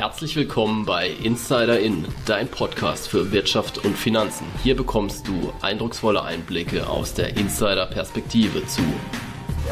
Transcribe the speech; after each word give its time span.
Herzlich 0.00 0.34
willkommen 0.34 0.86
bei 0.86 1.10
Insider 1.10 1.78
In, 1.78 2.06
dein 2.24 2.48
Podcast 2.48 3.06
für 3.06 3.32
Wirtschaft 3.32 3.84
und 3.84 3.98
Finanzen. 3.98 4.46
Hier 4.62 4.74
bekommst 4.74 5.28
du 5.28 5.52
eindrucksvolle 5.60 6.22
Einblicke 6.22 6.88
aus 6.88 7.12
der 7.12 7.36
Insider-Perspektive 7.36 8.66
zu 8.66 8.80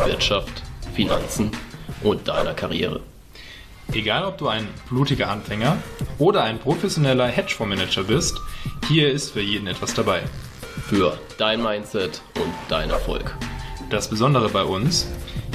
Wirtschaft, 0.05 0.63
Finanzen 0.93 1.51
und 2.03 2.29
deiner 2.29 2.53
Karriere. 2.53 3.01
Egal 3.95 4.27
ob 4.27 4.37
du 4.37 4.49
ein 4.49 4.69
blutiger 4.91 5.31
Anfänger 5.31 5.79
oder 6.19 6.43
ein 6.43 6.59
professioneller 6.59 7.29
Hedgefondsmanager 7.29 8.05
bist, 8.05 8.37
hier 8.87 9.11
ist 9.11 9.31
für 9.31 9.41
jeden 9.41 9.67
etwas 9.67 9.95
dabei. 9.95 10.21
Für 10.91 11.19
dein 11.39 11.63
Mindset 11.63 12.21
und 12.35 12.53
dein 12.69 12.91
Erfolg. 12.91 13.35
Das 13.89 14.11
Besondere 14.11 14.51
bei 14.51 14.65
uns, 14.65 15.09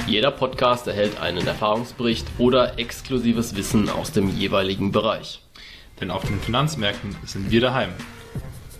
jeder 0.06 0.30
Podcast 0.30 0.86
erhält 0.86 1.18
einen 1.18 1.46
Erfahrungsbericht 1.46 2.26
oder 2.38 2.78
exklusives 2.78 3.56
Wissen 3.56 3.88
aus 3.88 4.12
dem 4.12 4.28
jeweiligen 4.28 4.92
Bereich. 4.92 5.40
Denn 6.00 6.10
auf 6.10 6.24
den 6.24 6.40
Finanzmärkten 6.40 7.16
sind 7.24 7.50
wir 7.50 7.60
daheim. 7.60 7.90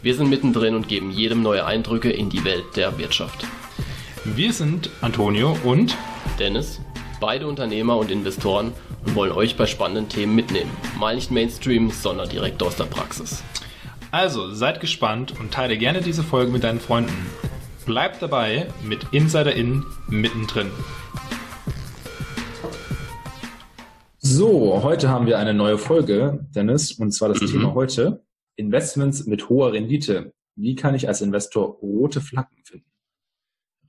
Wir 0.03 0.15
sind 0.15 0.29
mittendrin 0.29 0.75
und 0.75 0.87
geben 0.87 1.11
jedem 1.11 1.43
neue 1.43 1.65
Eindrücke 1.65 2.11
in 2.11 2.29
die 2.29 2.45
Welt 2.45 2.65
der 2.77 2.99
Wirtschaft. 2.99 3.47
Wir 4.25 4.53
sind 4.53 4.91
Antonio 5.01 5.57
und 5.65 5.97
Dennis, 6.39 6.81
beide 7.21 7.47
Unternehmer 7.47 7.97
und 7.97 8.11
Investoren 8.11 8.73
und 9.07 9.15
wollen 9.15 9.33
euch 9.33 9.57
bei 9.57 9.67
spannenden 9.67 10.11
Themen 10.11 10.35
mitnehmen. 10.35 10.71
Mal 10.99 11.15
nicht 11.15 11.31
Mainstream, 11.31 11.91
sondern 11.91 12.29
direkt 12.29 12.63
aus 12.63 12.77
der 12.77 12.85
Praxis. 12.85 13.43
Also 14.11 14.53
seid 14.53 14.81
gespannt 14.81 15.35
und 15.41 15.53
teile 15.53 15.79
gerne 15.79 16.03
diese 16.03 16.23
Folge 16.23 16.53
mit 16.53 16.65
deinen 16.65 16.81
Freunden. 16.81 17.27
Bleibt 17.87 18.23
dabei 18.23 18.69
mit 18.83 19.13
Insider 19.13 19.55
In 19.55 19.85
mittendrin. 20.09 20.71
So, 24.19 24.83
heute 24.83 25.11
haben 25.11 25.27
wir 25.27 25.39
eine 25.39 25.53
neue 25.53 25.77
Folge, 25.77 26.47
Dennis, 26.55 26.93
und 26.93 27.13
zwar 27.13 27.29
das 27.29 27.43
mhm. 27.43 27.47
Thema 27.47 27.75
heute 27.75 28.25
Investments 28.57 29.27
mit 29.27 29.51
hoher 29.51 29.75
Rendite. 29.75 30.33
Wie 30.57 30.77
kann 30.77 30.95
ich 30.95 31.09
als 31.09 31.21
Investor 31.21 31.67
rote 31.83 32.23
Flaggen 32.23 32.57
finden? 32.65 32.87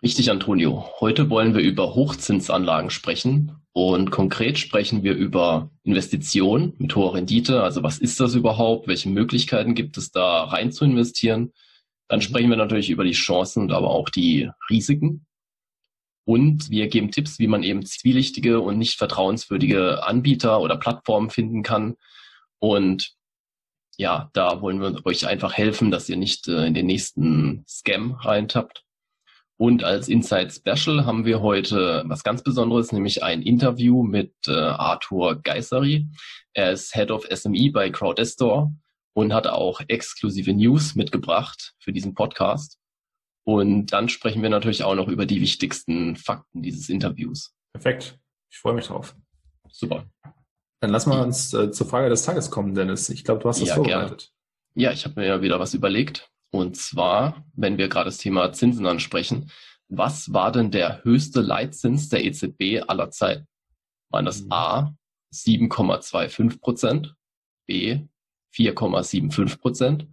Richtig, 0.04 0.30
Antonio. 0.30 0.90
Heute 1.00 1.30
wollen 1.30 1.56
wir 1.56 1.62
über 1.62 1.96
Hochzinsanlagen 1.96 2.90
sprechen 2.90 3.54
und 3.72 4.12
konkret 4.12 4.60
sprechen 4.60 5.04
wir 5.04 5.16
über 5.16 5.72
Investitionen 5.84 6.74
mit 6.80 6.94
hoher 6.98 7.14
Rendite. 7.14 7.64
Also 7.64 7.82
was 7.82 8.00
ist 8.00 8.20
das 8.20 8.36
überhaupt? 8.36 8.90
Welche 8.90 9.08
Möglichkeiten 9.08 9.74
gibt 9.74 9.98
es 9.98 10.12
da 10.12 10.44
rein 10.44 10.74
zu 10.74 10.84
investieren? 10.84 11.54
Dann 12.08 12.22
sprechen 12.22 12.50
wir 12.50 12.58
natürlich 12.58 12.90
über 12.90 13.04
die 13.04 13.12
Chancen 13.12 13.64
und 13.64 13.72
aber 13.72 13.90
auch 13.90 14.10
die 14.10 14.50
Risiken. 14.70 15.26
Und 16.28 16.70
wir 16.70 16.88
geben 16.88 17.12
Tipps, 17.12 17.40
wie 17.40 17.48
man 17.48 17.64
eben 17.64 17.86
zwielichtige 17.86 18.60
und 18.60 18.78
nicht 18.78 18.98
vertrauenswürdige 18.98 20.04
Anbieter 20.04 20.60
oder 20.60 20.78
Plattformen 20.78 21.30
finden 21.30 21.62
kann. 21.62 21.96
Und 22.60 23.16
ja, 23.98 24.30
da 24.34 24.62
wollen 24.62 24.82
wir 24.82 25.06
euch 25.06 25.28
einfach 25.28 25.54
helfen, 25.54 25.92
dass 25.92 26.10
ihr 26.10 26.18
nicht 26.18 26.48
äh, 26.48 26.66
in 26.66 26.74
den 26.74 26.88
nächsten 26.88 27.64
Scam 27.68 28.14
reintappt. 28.14 28.84
Und 29.58 29.84
als 29.86 30.10
Inside 30.10 30.52
Special 30.52 31.06
haben 31.06 31.26
wir 31.26 31.42
heute 31.42 32.04
was 32.08 32.24
ganz 32.24 32.44
Besonderes, 32.44 32.92
nämlich 32.92 33.24
ein 33.24 33.42
Interview 33.42 34.04
mit 34.04 34.34
äh, 34.48 34.52
Arthur 34.52 35.42
Geiseri. 35.42 36.08
Er 36.54 36.72
ist 36.72 36.94
Head 36.94 37.12
of 37.12 37.26
SME 37.32 37.72
bei 37.72 37.90
Crowdestor 37.90 38.74
und 39.16 39.34
hat 39.34 39.48
auch 39.48 39.82
exklusive 39.88 40.54
News 40.54 40.96
mitgebracht 40.96 41.74
für 41.80 41.94
diesen 41.94 42.14
Podcast. 42.14 42.78
Und 43.46 43.88
dann 43.88 44.10
sprechen 44.10 44.42
wir 44.42 44.50
natürlich 44.50 44.84
auch 44.84 44.96
noch 44.96 45.08
über 45.08 45.26
die 45.26 45.40
wichtigsten 45.40 46.16
Fakten 46.16 46.62
dieses 46.62 46.90
Interviews. 46.90 47.54
Perfekt. 47.74 48.20
Ich 48.52 48.58
freue 48.58 48.74
mich 48.74 48.88
drauf. 48.88 49.16
Super. 49.72 50.06
Dann 50.82 50.92
lassen 50.92 51.12
wir 51.12 51.22
uns 51.22 51.54
äh, 51.54 51.72
zur 51.72 51.88
Frage 51.88 52.10
des 52.10 52.24
Tages 52.24 52.52
kommen, 52.52 52.76
Dennis. 52.76 53.10
Ich 53.10 53.24
glaube, 53.24 53.42
du 53.42 53.50
hast 53.50 53.62
das 53.62 53.70
ja, 53.70 53.76
vorbereitet. 53.76 54.32
Gerne. 54.74 54.88
Ja, 54.88 54.92
ich 54.92 55.06
habe 55.06 55.22
mir 55.22 55.28
ja 55.28 55.42
wieder 55.42 55.60
was 55.60 55.74
überlegt. 55.74 56.30
Und 56.52 56.76
zwar, 56.76 57.46
wenn 57.54 57.78
wir 57.78 57.88
gerade 57.88 58.10
das 58.10 58.18
Thema 58.18 58.52
Zinsen 58.52 58.86
ansprechen, 58.86 59.50
was 59.88 60.34
war 60.34 60.52
denn 60.52 60.72
der 60.72 61.04
höchste 61.04 61.42
Leitzins 61.42 62.10
der 62.10 62.26
EZB 62.26 62.84
aller 62.88 63.12
Zeiten? 63.12 63.48
Waren 64.10 64.26
das 64.26 64.42
mhm. 64.42 64.52
A 64.52 64.96
7,25 65.34 66.60
Prozent, 66.60 67.16
B 67.66 68.08
4,75 68.56 69.60
Prozent 69.60 70.08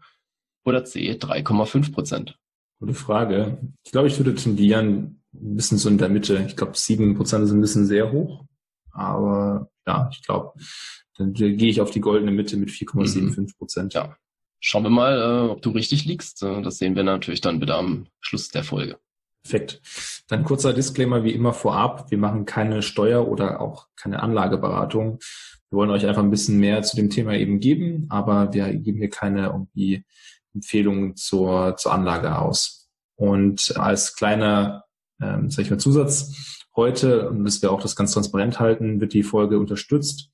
oder 0.65 0.85
C 0.85 1.13
3,5 1.13 1.93
Prozent? 1.93 2.39
Gute 2.81 2.95
Frage. 2.95 3.59
Ich 3.85 3.93
glaube, 3.93 4.09
ich 4.09 4.19
würde 4.19 4.35
tendieren 4.35 5.23
ein 5.35 5.57
bisschen 5.57 5.79
so 5.79 5.89
in 5.89 5.99
der 5.99 6.09
Mitte. 6.09 6.45
Ich 6.47 6.57
glaube, 6.57 6.73
sieben 6.77 7.15
Prozent 7.15 7.45
ist 7.45 7.53
ein 7.53 7.61
bisschen 7.61 7.87
sehr 7.87 8.13
hoch. 8.13 8.45
Aber 8.91 9.71
ja, 9.87 10.11
ich 10.13 10.23
glaube, 10.23 10.53
dann 11.17 11.33
gehe 11.33 11.57
ich 11.57 11.81
auf 11.81 11.91
die 11.91 12.01
goldene 12.01 12.33
Mitte 12.33 12.57
mit 12.57 12.71
4,75 12.71 13.57
Prozent. 13.57 13.95
Ja. 13.95 14.17
Schauen 14.61 14.85
wir 14.85 14.91
mal, 14.91 15.19
äh, 15.19 15.51
ob 15.51 15.63
du 15.63 15.71
richtig 15.71 16.05
liegst. 16.05 16.43
Äh, 16.43 16.63
das 16.63 16.79
sehen 16.79 16.97
wir 16.97 17.03
natürlich 17.03 17.41
dann 17.41 17.61
wieder 17.61 17.77
am 17.79 18.07
Schluss 18.21 18.49
der 18.49 18.65
Folge. 18.65 18.99
Perfekt. 19.43 19.81
Dann 20.29 20.45
kurzer 20.45 20.73
Disclaimer 20.73 21.25
wie 21.25 21.33
immer 21.33 21.53
vorab. 21.53 22.11
Wir 22.11 22.19
machen 22.19 22.45
keine 22.45 22.83
Steuer- 22.83 23.27
oder 23.27 23.61
auch 23.61 23.89
keine 23.97 24.23
Anlageberatung. 24.23 25.19
Wir 25.73 25.79
wollen 25.79 25.91
euch 25.91 26.07
einfach 26.07 26.23
ein 26.23 26.31
bisschen 26.31 26.59
mehr 26.59 26.83
zu 26.83 26.97
dem 26.97 27.09
Thema 27.09 27.33
eben 27.33 27.59
geben, 27.59 28.05
aber 28.11 28.53
wir 28.53 28.75
geben 28.75 28.99
hier 28.99 29.09
keine 29.09 29.47
irgendwie 29.47 30.05
Empfehlungen 30.53 31.17
zur, 31.17 31.77
zur 31.79 31.95
Anlage 31.95 32.37
aus. 32.39 32.91
Und 33.17 33.75
als 33.79 34.15
kleiner, 34.15 34.85
ähm, 35.19 35.49
sag 35.49 35.63
ich 35.63 35.71
mal, 35.71 35.79
Zusatz 35.79 36.67
heute, 36.77 37.31
und 37.31 37.47
das 37.47 37.63
wir 37.63 37.73
auch 37.73 37.81
das 37.81 37.97
ganz 37.97 38.13
transparent 38.13 38.61
halten, 38.61 39.01
wird 39.01 39.15
die 39.15 39.23
Folge 39.23 39.59
unterstützt 39.59 40.31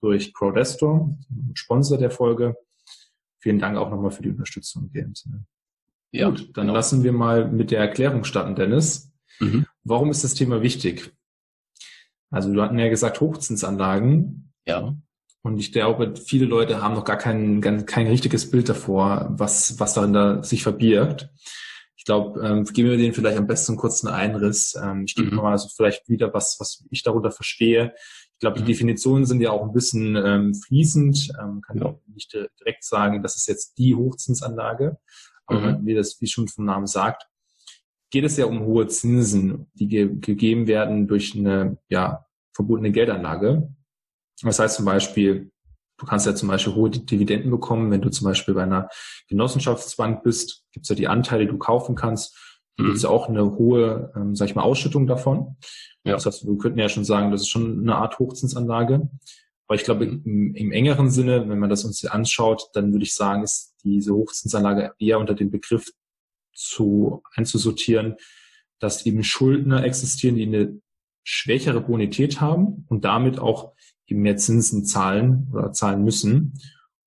durch 0.00 0.34
Crowdestor, 0.34 1.16
Sponsor 1.54 1.96
der 1.96 2.10
Folge. 2.10 2.56
Vielen 3.38 3.60
Dank 3.60 3.78
auch 3.78 3.90
nochmal 3.90 4.10
für 4.10 4.24
die 4.24 4.30
Unterstützung 4.30 4.90
in. 4.92 5.14
Ja, 6.10 6.30
Gut, 6.30 6.50
dann 6.56 6.66
genau. 6.66 6.74
lassen 6.74 7.04
wir 7.04 7.12
mal 7.12 7.48
mit 7.48 7.70
der 7.70 7.78
Erklärung 7.78 8.24
starten, 8.24 8.56
Dennis. 8.56 9.12
Mhm. 9.38 9.66
Warum 9.84 10.10
ist 10.10 10.24
das 10.24 10.34
Thema 10.34 10.62
wichtig? 10.62 11.14
Also 12.28 12.52
du 12.52 12.60
hatten 12.60 12.78
ja 12.80 12.88
gesagt 12.88 13.20
Hochzinsanlagen. 13.20 14.49
Ja. 14.70 14.96
Und 15.42 15.58
ich 15.58 15.72
glaube, 15.72 16.14
viele 16.16 16.44
Leute 16.44 16.82
haben 16.82 16.94
noch 16.94 17.04
gar 17.04 17.16
kein, 17.16 17.60
kein, 17.60 18.06
richtiges 18.06 18.50
Bild 18.50 18.68
davor, 18.68 19.28
was, 19.30 19.80
was 19.80 19.94
darin 19.94 20.12
da 20.12 20.42
sich 20.42 20.62
verbirgt. 20.62 21.30
Ich 21.96 22.04
glaube, 22.04 22.40
ähm, 22.46 22.64
geben 22.64 22.90
wir 22.90 22.96
denen 22.96 23.14
vielleicht 23.14 23.38
am 23.38 23.46
besten 23.46 23.72
einen 23.72 23.78
kurzen 23.78 24.08
Einriss. 24.08 24.74
Ähm, 24.82 25.04
ich 25.06 25.14
gebe 25.14 25.30
mhm. 25.30 25.36
mal 25.36 25.52
also 25.52 25.68
vielleicht 25.74 26.08
wieder 26.08 26.32
was, 26.34 26.56
was 26.58 26.84
ich 26.90 27.02
darunter 27.02 27.30
verstehe. 27.30 27.94
Ich 28.34 28.38
glaube, 28.40 28.56
die 28.56 28.62
mhm. 28.62 28.68
Definitionen 28.68 29.26
sind 29.26 29.40
ja 29.40 29.50
auch 29.50 29.62
ein 29.62 29.72
bisschen 29.72 30.16
ähm, 30.16 30.54
fließend. 30.54 31.32
Ähm, 31.40 31.60
kann 31.60 31.78
ja. 31.78 31.86
auch 31.86 32.00
nicht 32.06 32.32
direkt 32.32 32.84
sagen, 32.84 33.22
das 33.22 33.36
ist 33.36 33.48
jetzt 33.48 33.76
die 33.78 33.94
Hochzinsanlage. 33.94 34.98
Aber 35.46 35.78
mhm. 35.78 35.86
wie 35.86 35.94
das, 35.94 36.20
wie 36.20 36.26
schon 36.26 36.48
vom 36.48 36.64
Namen 36.64 36.86
sagt, 36.86 37.26
geht 38.10 38.24
es 38.24 38.36
ja 38.36 38.46
um 38.46 38.60
hohe 38.60 38.86
Zinsen, 38.88 39.70
die 39.74 39.88
ge 39.88 40.16
gegeben 40.20 40.66
werden 40.66 41.06
durch 41.06 41.36
eine 41.36 41.78
ja, 41.88 42.26
verbotene 42.54 42.92
Geldanlage. 42.92 43.74
Das 44.42 44.58
heißt 44.58 44.76
zum 44.76 44.84
Beispiel, 44.84 45.50
du 45.98 46.06
kannst 46.06 46.26
ja 46.26 46.34
zum 46.34 46.48
Beispiel 46.48 46.74
hohe 46.74 46.90
Dividenden 46.90 47.50
bekommen, 47.50 47.90
wenn 47.90 48.00
du 48.00 48.10
zum 48.10 48.26
Beispiel 48.26 48.54
bei 48.54 48.62
einer 48.62 48.88
Genossenschaftsbank 49.28 50.22
bist, 50.22 50.64
gibt 50.72 50.84
es 50.84 50.88
ja 50.90 50.96
die 50.96 51.08
Anteile, 51.08 51.44
die 51.44 51.50
du 51.50 51.58
kaufen 51.58 51.94
kannst. 51.94 52.36
Da 52.76 52.84
gibt 52.84 52.96
es 52.96 53.02
ja 53.02 53.10
auch 53.10 53.28
eine 53.28 53.56
hohe, 53.56 54.10
ähm, 54.16 54.34
sag 54.34 54.48
ich 54.48 54.54
mal, 54.54 54.62
Ausschüttung 54.62 55.06
davon. 55.06 55.56
Ja. 56.04 56.14
Das 56.14 56.24
heißt, 56.24 56.46
wir 56.46 56.56
könnten 56.56 56.78
ja 56.78 56.88
schon 56.88 57.04
sagen, 57.04 57.30
das 57.30 57.42
ist 57.42 57.50
schon 57.50 57.80
eine 57.80 57.96
Art 57.96 58.18
Hochzinsanlage. 58.18 59.10
Aber 59.66 59.74
ich 59.74 59.84
glaube, 59.84 60.06
im, 60.06 60.54
im 60.54 60.72
engeren 60.72 61.10
Sinne, 61.10 61.48
wenn 61.48 61.58
man 61.58 61.70
das 61.70 61.84
uns 61.84 62.00
hier 62.00 62.14
anschaut, 62.14 62.70
dann 62.72 62.92
würde 62.92 63.04
ich 63.04 63.14
sagen, 63.14 63.42
ist 63.42 63.74
diese 63.84 64.14
Hochzinsanlage 64.14 64.94
eher 64.98 65.18
unter 65.18 65.34
den 65.34 65.50
Begriff 65.50 65.92
zu 66.54 67.22
einzusortieren, 67.34 68.16
dass 68.78 69.04
eben 69.04 69.22
Schuldner 69.22 69.84
existieren, 69.84 70.36
die 70.36 70.46
eine 70.46 70.80
schwächere 71.22 71.82
Bonität 71.82 72.40
haben 72.40 72.86
und 72.88 73.04
damit 73.04 73.38
auch 73.38 73.74
eben 74.10 74.22
mehr 74.22 74.36
Zinsen 74.36 74.84
zahlen 74.84 75.48
oder 75.52 75.72
zahlen 75.72 76.04
müssen. 76.04 76.54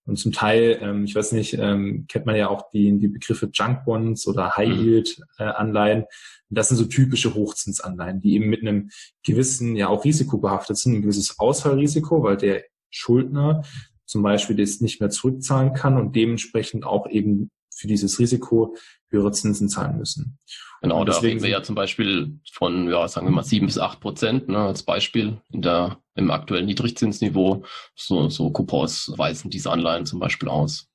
Und 0.05 0.17
zum 0.17 0.33
Teil, 0.33 0.79
ähm, 0.81 1.05
ich 1.05 1.15
weiß 1.15 1.31
nicht, 1.31 1.53
ähm, 1.53 2.05
kennt 2.09 2.25
man 2.25 2.35
ja 2.35 2.49
auch 2.49 2.69
die, 2.71 2.97
die 2.99 3.07
Begriffe 3.07 3.49
Junk 3.53 3.85
Bonds 3.85 4.27
oder 4.27 4.57
High 4.57 4.69
mhm. 4.69 4.83
Yield 4.83 5.21
äh, 5.37 5.43
Anleihen. 5.43 6.05
Das 6.49 6.67
sind 6.67 6.77
so 6.77 6.85
typische 6.85 7.33
Hochzinsanleihen, 7.33 8.21
die 8.21 8.35
eben 8.35 8.49
mit 8.49 8.61
einem 8.61 8.89
gewissen, 9.25 9.75
ja 9.75 9.87
auch 9.87 10.03
Risiko 10.03 10.37
behaftet 10.37 10.77
sind, 10.77 10.95
ein 10.95 11.01
gewisses 11.01 11.39
Ausfallrisiko, 11.39 12.21
weil 12.21 12.37
der 12.37 12.63
Schuldner 12.89 13.63
zum 14.05 14.21
Beispiel 14.21 14.55
das 14.55 14.81
nicht 14.81 14.99
mehr 14.99 15.09
zurückzahlen 15.09 15.73
kann 15.73 15.97
und 15.97 16.15
dementsprechend 16.15 16.85
auch 16.85 17.09
eben 17.09 17.49
für 17.75 17.87
dieses 17.87 18.19
Risiko 18.19 18.75
höhere 19.09 19.31
Zinsen 19.31 19.69
zahlen 19.69 19.97
müssen. 19.97 20.37
Genau, 20.81 20.99
und 20.99 21.07
da 21.07 21.17
reden 21.19 21.41
wir 21.41 21.49
ja 21.49 21.63
zum 21.63 21.75
Beispiel 21.75 22.39
von, 22.51 22.89
ja, 22.89 23.07
sagen 23.07 23.27
wir 23.27 23.31
mal 23.31 23.43
sieben 23.43 23.67
bis 23.67 23.79
acht 23.79 24.01
Prozent, 24.01 24.49
ne, 24.49 24.57
als 24.57 24.83
Beispiel 24.83 25.41
in 25.49 25.61
der, 25.61 25.99
im 26.15 26.29
aktuellen 26.29 26.65
Niedrigzinsniveau. 26.65 27.63
So, 27.95 28.27
so 28.27 28.51
Coupons 28.51 29.13
weisen 29.15 29.49
diese 29.49 29.71
Anleihen 29.71 30.05
zum 30.05 30.19
Beispiel 30.19 30.49
aus. 30.49 30.89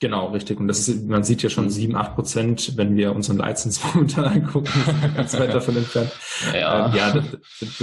Genau, 0.00 0.26
richtig. 0.28 0.60
Und 0.60 0.68
das 0.68 0.86
ist, 0.88 1.08
man 1.08 1.24
sieht 1.24 1.42
ja 1.42 1.50
schon 1.50 1.70
sieben, 1.70 1.96
acht 1.96 2.14
Prozent, 2.14 2.76
wenn 2.76 2.96
wir 2.96 3.14
unseren 3.14 3.38
Leitzins 3.38 3.82
momentan 3.94 4.26
angucken, 4.26 4.70
ganz 5.16 5.36
weit 5.38 5.52
davon 5.52 5.76
entfernt. 5.76 6.12
Ja, 6.54 6.86
ähm, 6.86 6.94
ja 6.94 7.24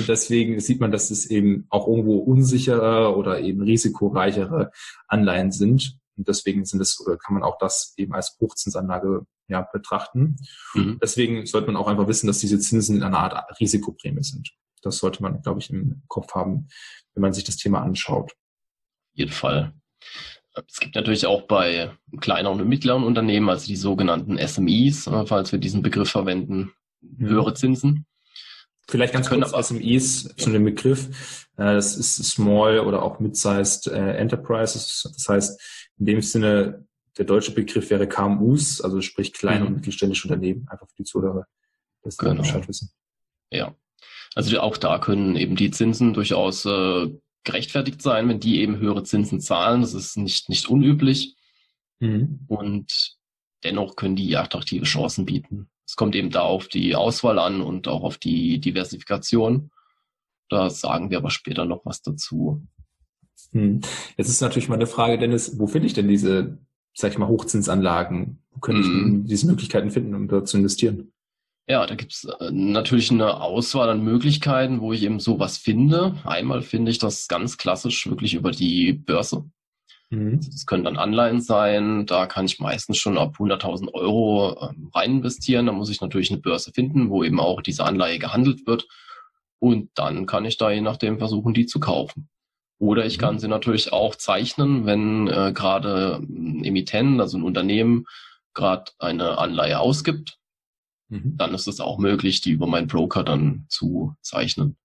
deswegen 0.08 0.60
sieht 0.62 0.80
man, 0.80 0.92
dass 0.92 1.12
es 1.12 1.26
eben 1.26 1.68
auch 1.70 1.88
irgendwo 1.88 2.18
unsichere 2.18 3.16
oder 3.16 3.42
eben 3.42 3.62
risikoreichere 3.62 4.72
Anleihen 5.08 5.52
sind. 5.52 5.98
Und 6.18 6.28
deswegen 6.28 6.66
sind 6.66 6.82
es, 6.82 7.00
oder 7.00 7.18
kann 7.18 7.34
man 7.34 7.44
auch 7.44 7.58
das 7.58 7.94
eben 7.98 8.14
als 8.14 8.38
Hochzinsanlage 8.40 9.26
ja, 9.48 9.62
betrachten. 9.62 10.38
Mhm. 10.74 11.00
Deswegen 11.02 11.46
sollte 11.46 11.68
man 11.68 11.76
auch 11.76 11.88
einfach 11.88 12.08
wissen, 12.08 12.28
dass 12.28 12.40
diese 12.40 12.60
Zinsen 12.60 12.98
in 12.98 13.04
einer 13.04 13.20
Art 13.20 13.60
Risikoprämie 13.60 14.24
sind. 14.24 14.52
Das 14.82 14.98
sollte 14.98 15.22
man, 15.22 15.42
glaube 15.42 15.60
ich, 15.60 15.70
im 15.70 16.04
Kopf 16.08 16.34
haben, 16.34 16.68
wenn 17.14 17.22
man 17.22 17.34
sich 17.34 17.44
das 17.44 17.58
Thema 17.58 17.82
anschaut. 17.82 18.32
Auf 18.32 19.18
jeden 19.18 19.32
Fall. 19.32 19.74
Es 20.68 20.80
gibt 20.80 20.96
natürlich 20.96 21.26
auch 21.26 21.44
bei 21.44 21.92
kleineren 22.22 22.62
und 22.62 22.70
mittleren 22.70 23.04
Unternehmen, 23.04 23.50
also 23.50 23.68
die 23.68 23.76
sogenannten 23.76 24.38
SMEs, 24.38 25.08
äh, 25.08 25.26
falls 25.26 25.52
wir 25.52 25.60
diesen 25.60 25.82
Begriff 25.82 26.10
verwenden, 26.10 26.72
mhm. 27.02 27.28
höhere 27.28 27.54
Zinsen. 27.54 28.06
Vielleicht 28.88 29.14
ganz 29.14 29.30
kurz 29.30 29.52
aber, 29.52 29.64
SMEs 29.64 30.36
zu 30.38 30.52
dem 30.52 30.64
Begriff. 30.64 31.48
Äh, 31.58 31.74
das 31.74 31.98
ist 31.98 32.24
Small 32.24 32.80
oder 32.80 33.02
auch 33.02 33.20
Mid-Sized 33.20 33.88
äh, 33.88 34.14
Enterprises. 34.18 35.10
Das 35.14 35.28
heißt, 35.28 35.85
in 35.98 36.06
dem 36.06 36.22
Sinne, 36.22 36.86
der 37.18 37.26
deutsche 37.26 37.52
Begriff 37.52 37.90
wäre 37.90 38.08
KMUs, 38.08 38.82
also 38.82 39.02
sprich 39.02 39.34
kleine 39.34 39.62
mhm. 39.62 39.68
und 39.68 39.76
mittelständische 39.76 40.28
Unternehmen, 40.28 40.68
einfach 40.70 40.88
für 40.88 40.96
die 40.98 41.04
Zuhörer, 41.04 41.46
dass 42.04 42.18
genau. 42.18 42.42
Bescheid 42.42 42.68
wissen. 42.68 42.92
Ja. 43.52 43.76
Also 44.36 44.60
auch 44.60 44.78
da 44.78 45.00
können 45.00 45.36
eben 45.38 45.56
die 45.56 45.72
Zinsen 45.72 46.14
durchaus 46.14 46.66
äh, 46.66 47.08
gerechtfertigt 47.46 48.02
sein, 48.02 48.28
wenn 48.28 48.40
die 48.42 48.60
eben 48.60 48.78
höhere 48.78 49.04
Zinsen 49.04 49.40
zahlen. 49.40 49.82
Das 49.82 49.94
ist 49.94 50.18
nicht, 50.18 50.50
nicht 50.50 50.68
unüblich. 50.68 51.36
Mhm. 52.00 52.42
Und 52.48 53.16
dennoch 53.64 53.96
können 53.96 54.18
die 54.18 54.36
attraktive 54.36 54.84
Chancen 54.84 55.26
bieten. 55.26 55.70
Es 55.88 55.96
kommt 55.96 56.16
eben 56.16 56.32
da 56.32 56.42
auf 56.42 56.68
die 56.68 56.96
Auswahl 56.96 57.40
an 57.40 57.62
und 57.62 57.88
auch 57.88 58.04
auf 58.04 58.18
die 58.18 58.60
Diversifikation. 58.60 59.72
Da 60.50 60.70
sagen 60.70 61.10
wir 61.12 61.18
aber 61.20 61.30
später 61.30 61.66
noch 61.66 61.86
was 61.86 62.02
dazu. 62.02 62.68
Hm. 63.52 63.82
Jetzt 64.18 64.30
ist 64.30 64.42
natürlich 64.42 64.70
mal 64.70 64.76
eine 64.76 64.88
Frage, 64.88 65.18
Dennis, 65.18 65.58
wo 65.60 65.68
finde 65.68 65.88
ich 65.88 65.94
denn 65.94 66.08
diese, 66.08 66.58
sag 66.94 67.12
ich 67.12 67.18
mal, 67.18 67.28
Hochzinsanlagen? 67.28 68.40
Wo 68.52 68.60
können 68.60 68.84
hm. 68.84 69.22
ich 69.24 69.30
diese 69.30 69.48
Möglichkeiten 69.48 69.92
finden, 69.92 70.16
um 70.16 70.28
dort 70.28 70.48
zu 70.48 70.58
investieren? 70.58 71.12
Ja, 71.68 71.86
da 71.88 71.96
gibt's 71.96 72.26
äh, 72.26 72.52
natürlich 72.52 73.10
eine 73.12 73.42
Auswahl 73.42 73.90
an 73.90 74.04
Möglichkeiten, 74.04 74.82
wo 74.82 74.94
ich 74.94 75.04
eben 75.04 75.20
sowas 75.20 75.58
finde. 75.58 76.16
Einmal 76.24 76.62
finde 76.62 76.92
ich 76.92 77.00
das 77.00 77.28
ganz 77.28 77.58
klassisch 77.58 78.08
wirklich 78.08 78.36
über 78.36 78.52
die 78.52 78.94
Börse. 78.94 79.46
Mhm. 80.12 80.42
Das 80.46 80.68
können 80.68 80.84
dann 80.84 80.98
Anleihen 80.98 81.42
sein. 81.42 82.06
Da 82.06 82.28
kann 82.28 82.46
ich 82.46 82.60
meistens 82.60 82.98
schon 82.98 83.18
ab 83.18 83.38
100.000 83.40 83.94
Euro 83.94 84.70
ähm, 84.70 84.92
rein 84.94 85.18
investieren. 85.18 85.66
Da 85.66 85.72
muss 85.72 85.90
ich 85.90 86.02
natürlich 86.02 86.30
eine 86.30 86.40
Börse 86.42 86.72
finden, 86.72 87.10
wo 87.10 87.24
eben 87.24 87.40
auch 87.40 87.62
diese 87.62 87.84
Anleihe 87.84 88.20
gehandelt 88.20 88.68
wird. 88.68 88.88
Und 89.58 89.90
dann 89.96 90.28
kann 90.28 90.46
ich 90.46 90.58
da 90.58 90.70
je 90.70 90.82
nachdem 90.82 91.18
versuchen, 91.18 91.56
die 91.56 91.66
zu 91.66 91.80
kaufen. 91.80 92.30
Oder 92.78 93.06
ich 93.06 93.18
kann 93.18 93.36
mhm. 93.36 93.40
sie 93.40 93.48
natürlich 93.48 93.94
auch 93.94 94.16
zeichnen, 94.16 94.86
wenn 94.86 95.28
äh, 95.28 95.54
gerade 95.54 96.18
ein 96.22 96.64
Emittent, 96.64 97.22
also 97.22 97.38
ein 97.38 97.44
Unternehmen, 97.44 98.06
gerade 98.54 98.92
eine 99.00 99.38
Anleihe 99.38 99.80
ausgibt 99.80 100.38
Mhm. 101.10 101.38
Dann 101.38 101.54
ist 101.54 101.68
es 101.68 101.80
auch 101.80 101.98
möglich, 101.98 102.42
die 102.42 102.52
über 102.52 102.68
meinen 102.68 102.88
Broker 102.88 103.24
dann 103.24 103.66
zu 103.70 104.16
zeichnen. 104.22 104.78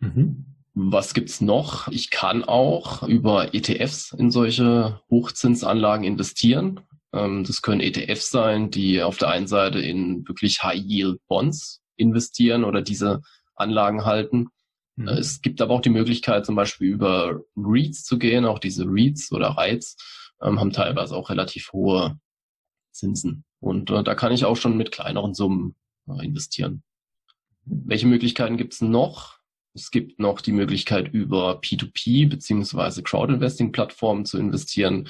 Mhm. 0.00 0.46
Was 0.74 1.14
gibt's 1.14 1.40
noch? 1.40 1.88
Ich 1.88 2.10
kann 2.10 2.44
auch 2.44 3.04
über 3.04 3.54
ETFs 3.54 4.12
in 4.12 4.30
solche 4.30 5.00
Hochzinsanlagen 5.08 6.04
investieren. 6.04 6.80
Ähm, 7.12 7.44
das 7.44 7.62
können 7.62 7.80
ETFs 7.80 8.30
sein, 8.30 8.70
die 8.70 9.02
auf 9.02 9.18
der 9.18 9.28
einen 9.28 9.46
Seite 9.46 9.78
in 9.78 10.26
wirklich 10.26 10.62
High-Yield-Bonds 10.62 11.80
investieren 11.96 12.64
oder 12.64 12.82
diese 12.82 13.22
Anlagen 13.54 14.04
halten. 14.04 14.48
Mhm. 14.96 15.08
Es 15.08 15.42
gibt 15.42 15.60
aber 15.60 15.74
auch 15.74 15.80
die 15.80 15.90
Möglichkeit, 15.90 16.46
zum 16.46 16.54
Beispiel 16.54 16.88
über 16.88 17.40
REITs 17.56 18.04
zu 18.04 18.18
gehen. 18.18 18.44
Auch 18.44 18.58
diese 18.58 18.84
REITs 18.86 19.32
oder 19.32 19.56
REITs 19.56 19.96
ähm, 20.42 20.60
haben 20.60 20.72
teilweise 20.72 21.16
auch 21.16 21.30
relativ 21.30 21.72
hohe 21.72 22.18
Zinsen. 22.92 23.44
Und 23.60 23.90
äh, 23.90 24.02
da 24.04 24.14
kann 24.14 24.32
ich 24.32 24.44
auch 24.44 24.56
schon 24.56 24.76
mit 24.76 24.92
kleineren 24.92 25.34
Summen 25.34 25.74
äh, 26.08 26.24
investieren. 26.24 26.82
Welche 27.64 28.06
Möglichkeiten 28.06 28.56
gibt 28.56 28.74
es 28.74 28.82
noch? 28.82 29.38
Es 29.74 29.90
gibt 29.90 30.20
noch 30.20 30.40
die 30.40 30.52
Möglichkeit, 30.52 31.12
über 31.12 31.60
P2P 31.60 32.28
beziehungsweise 32.28 33.02
Crowd-Investing-Plattformen 33.02 34.24
zu 34.24 34.38
investieren. 34.38 35.08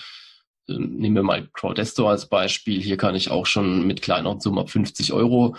Äh, 0.69 0.79
nehmen 0.79 1.17
wir 1.17 1.23
mal 1.23 1.49
Crowdesto 1.53 2.09
als 2.09 2.29
Beispiel. 2.29 2.81
Hier 2.81 2.97
kann 2.97 3.15
ich 3.15 3.31
auch 3.31 3.45
schon 3.45 3.87
mit 3.87 4.01
kleineren 4.01 4.41
Summen 4.41 4.59
ab 4.59 4.71
50 4.71 5.13
Euro 5.13 5.57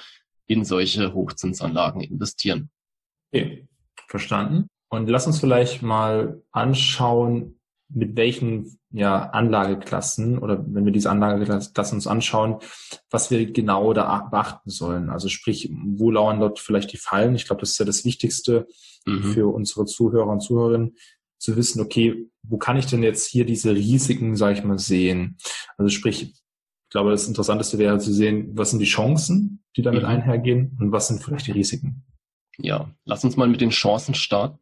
in 0.47 0.65
solche 0.65 1.13
Hochzinsanlagen 1.13 2.01
investieren. 2.01 2.69
Okay, 3.31 3.67
verstanden. 4.07 4.67
Und 4.89 5.09
lass 5.09 5.27
uns 5.27 5.39
vielleicht 5.39 5.81
mal 5.81 6.41
anschauen, 6.51 7.59
mit 7.89 8.15
welchen 8.15 8.77
ja, 8.91 9.29
Anlageklassen 9.29 10.39
oder 10.39 10.63
wenn 10.67 10.85
wir 10.85 10.91
diese 10.91 11.09
Anlageklassen 11.09 11.95
uns 11.95 12.07
anschauen, 12.07 12.57
was 13.11 13.29
wir 13.29 13.51
genau 13.51 13.93
da 13.93 14.27
beachten 14.31 14.69
sollen. 14.69 15.09
Also 15.09 15.27
sprich, 15.29 15.69
wo 15.71 16.11
lauern 16.11 16.39
dort 16.39 16.59
vielleicht 16.59 16.93
die 16.93 16.97
Fallen? 16.97 17.35
Ich 17.35 17.45
glaube, 17.45 17.59
das 17.59 17.71
ist 17.71 17.77
ja 17.77 17.85
das 17.85 18.05
Wichtigste 18.05 18.67
mhm. 19.05 19.23
für 19.23 19.53
unsere 19.53 19.85
Zuhörer 19.85 20.31
und 20.31 20.41
Zuhörerinnen, 20.41 20.95
zu 21.37 21.55
wissen, 21.57 21.81
okay, 21.81 22.27
wo 22.43 22.57
kann 22.57 22.77
ich 22.77 22.85
denn 22.87 23.03
jetzt 23.03 23.27
hier 23.27 23.45
diese 23.45 23.75
Risiken, 23.75 24.35
sage 24.35 24.57
ich 24.57 24.63
mal, 24.63 24.79
sehen? 24.79 25.37
Also 25.77 25.89
sprich, 25.89 26.23
ich 26.23 26.43
glaube, 26.89 27.11
das 27.11 27.27
Interessanteste 27.27 27.77
wäre 27.77 27.99
zu 27.99 28.13
sehen, 28.13 28.51
was 28.53 28.71
sind 28.71 28.79
die 28.79 28.85
Chancen, 28.85 29.63
die 29.75 29.81
damit 29.81 30.03
mhm. 30.03 30.09
einhergehen 30.09 30.77
und 30.79 30.91
was 30.91 31.07
sind 31.07 31.21
vielleicht 31.21 31.47
die 31.47 31.51
Risiken? 31.51 32.05
Ja, 32.57 32.89
lass 33.05 33.23
uns 33.23 33.37
mal 33.37 33.47
mit 33.47 33.61
den 33.61 33.69
Chancen 33.69 34.15
starten. 34.15 34.59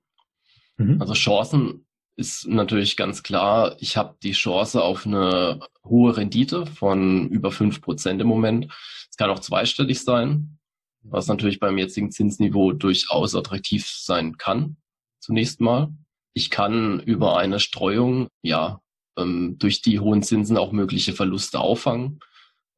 Mhm. 0.78 1.02
Also 1.02 1.14
Chancen 1.14 1.86
ist 2.16 2.48
natürlich 2.48 2.96
ganz 2.96 3.24
klar, 3.24 3.76
ich 3.80 3.98
habe 3.98 4.16
die 4.22 4.34
Chance 4.34 4.84
auf 4.84 5.06
eine 5.06 5.60
hohe 5.84 6.16
Rendite 6.16 6.66
von 6.66 7.28
über 7.30 7.52
fünf 7.52 7.82
Prozent 7.82 8.22
im 8.22 8.28
Moment. 8.28 8.72
Es 9.10 9.18
kann 9.18 9.30
auch 9.30 9.40
zweistellig 9.40 10.04
sein, 10.04 10.60
was 11.02 11.28
natürlich 11.28 11.60
beim 11.60 11.78
jetzigen 11.78 12.12
Zinsniveau 12.12 12.72
durchaus 12.72 13.36
attraktiv 13.36 13.88
sein 13.88 14.38
kann, 14.38 14.78
zunächst 15.20 15.60
mal. 15.60 15.90
Ich 16.34 16.50
kann 16.50 17.00
über 17.00 17.38
eine 17.38 17.60
Streuung, 17.60 18.28
ja, 18.42 18.82
ähm, 19.18 19.58
durch 19.60 19.82
die 19.82 20.00
hohen 20.00 20.24
Zinsen 20.24 20.58
auch 20.58 20.72
mögliche 20.72 21.14
Verluste 21.14 21.60
auffangen. 21.60 22.20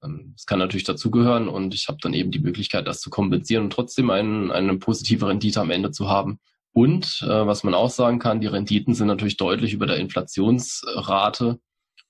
Ähm, 0.05 0.33
das 0.35 0.45
kann 0.45 0.59
natürlich 0.59 0.83
dazugehören 0.83 1.47
und 1.47 1.73
ich 1.73 1.87
habe 1.87 1.97
dann 2.01 2.13
eben 2.13 2.31
die 2.31 2.39
Möglichkeit, 2.39 2.87
das 2.87 3.01
zu 3.01 3.09
kompensieren 3.09 3.65
und 3.65 3.73
trotzdem 3.73 4.09
ein, 4.09 4.51
eine 4.51 4.77
positive 4.77 5.27
Rendite 5.27 5.61
am 5.61 5.71
Ende 5.71 5.91
zu 5.91 6.09
haben. 6.09 6.39
Und 6.73 7.21
äh, 7.21 7.47
was 7.47 7.63
man 7.63 7.73
auch 7.73 7.89
sagen 7.89 8.19
kann, 8.19 8.41
die 8.41 8.47
Renditen 8.47 8.93
sind 8.93 9.07
natürlich 9.07 9.37
deutlich 9.37 9.73
über 9.73 9.87
der 9.87 9.97
Inflationsrate 9.97 11.59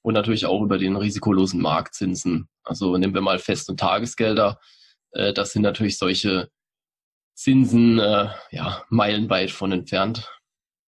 und 0.02 0.14
natürlich 0.14 0.46
auch 0.46 0.62
über 0.62 0.78
den 0.78 0.96
risikolosen 0.96 1.62
Marktzinsen. 1.62 2.50
Also 2.64 2.98
nehmen 2.98 3.14
wir 3.14 3.22
mal 3.22 3.40
Fest- 3.40 3.70
und 3.70 3.80
Tagesgelder. 3.80 4.60
Äh, 5.12 5.34
das 5.34 5.52
sind 5.52 5.62
natürlich 5.62 5.98
solche 5.98 6.50
Zinsen 7.36 8.00
äh, 8.00 8.30
ja, 8.52 8.84
meilenweit 8.90 9.52
von 9.52 9.72
entfernt. 9.72 10.30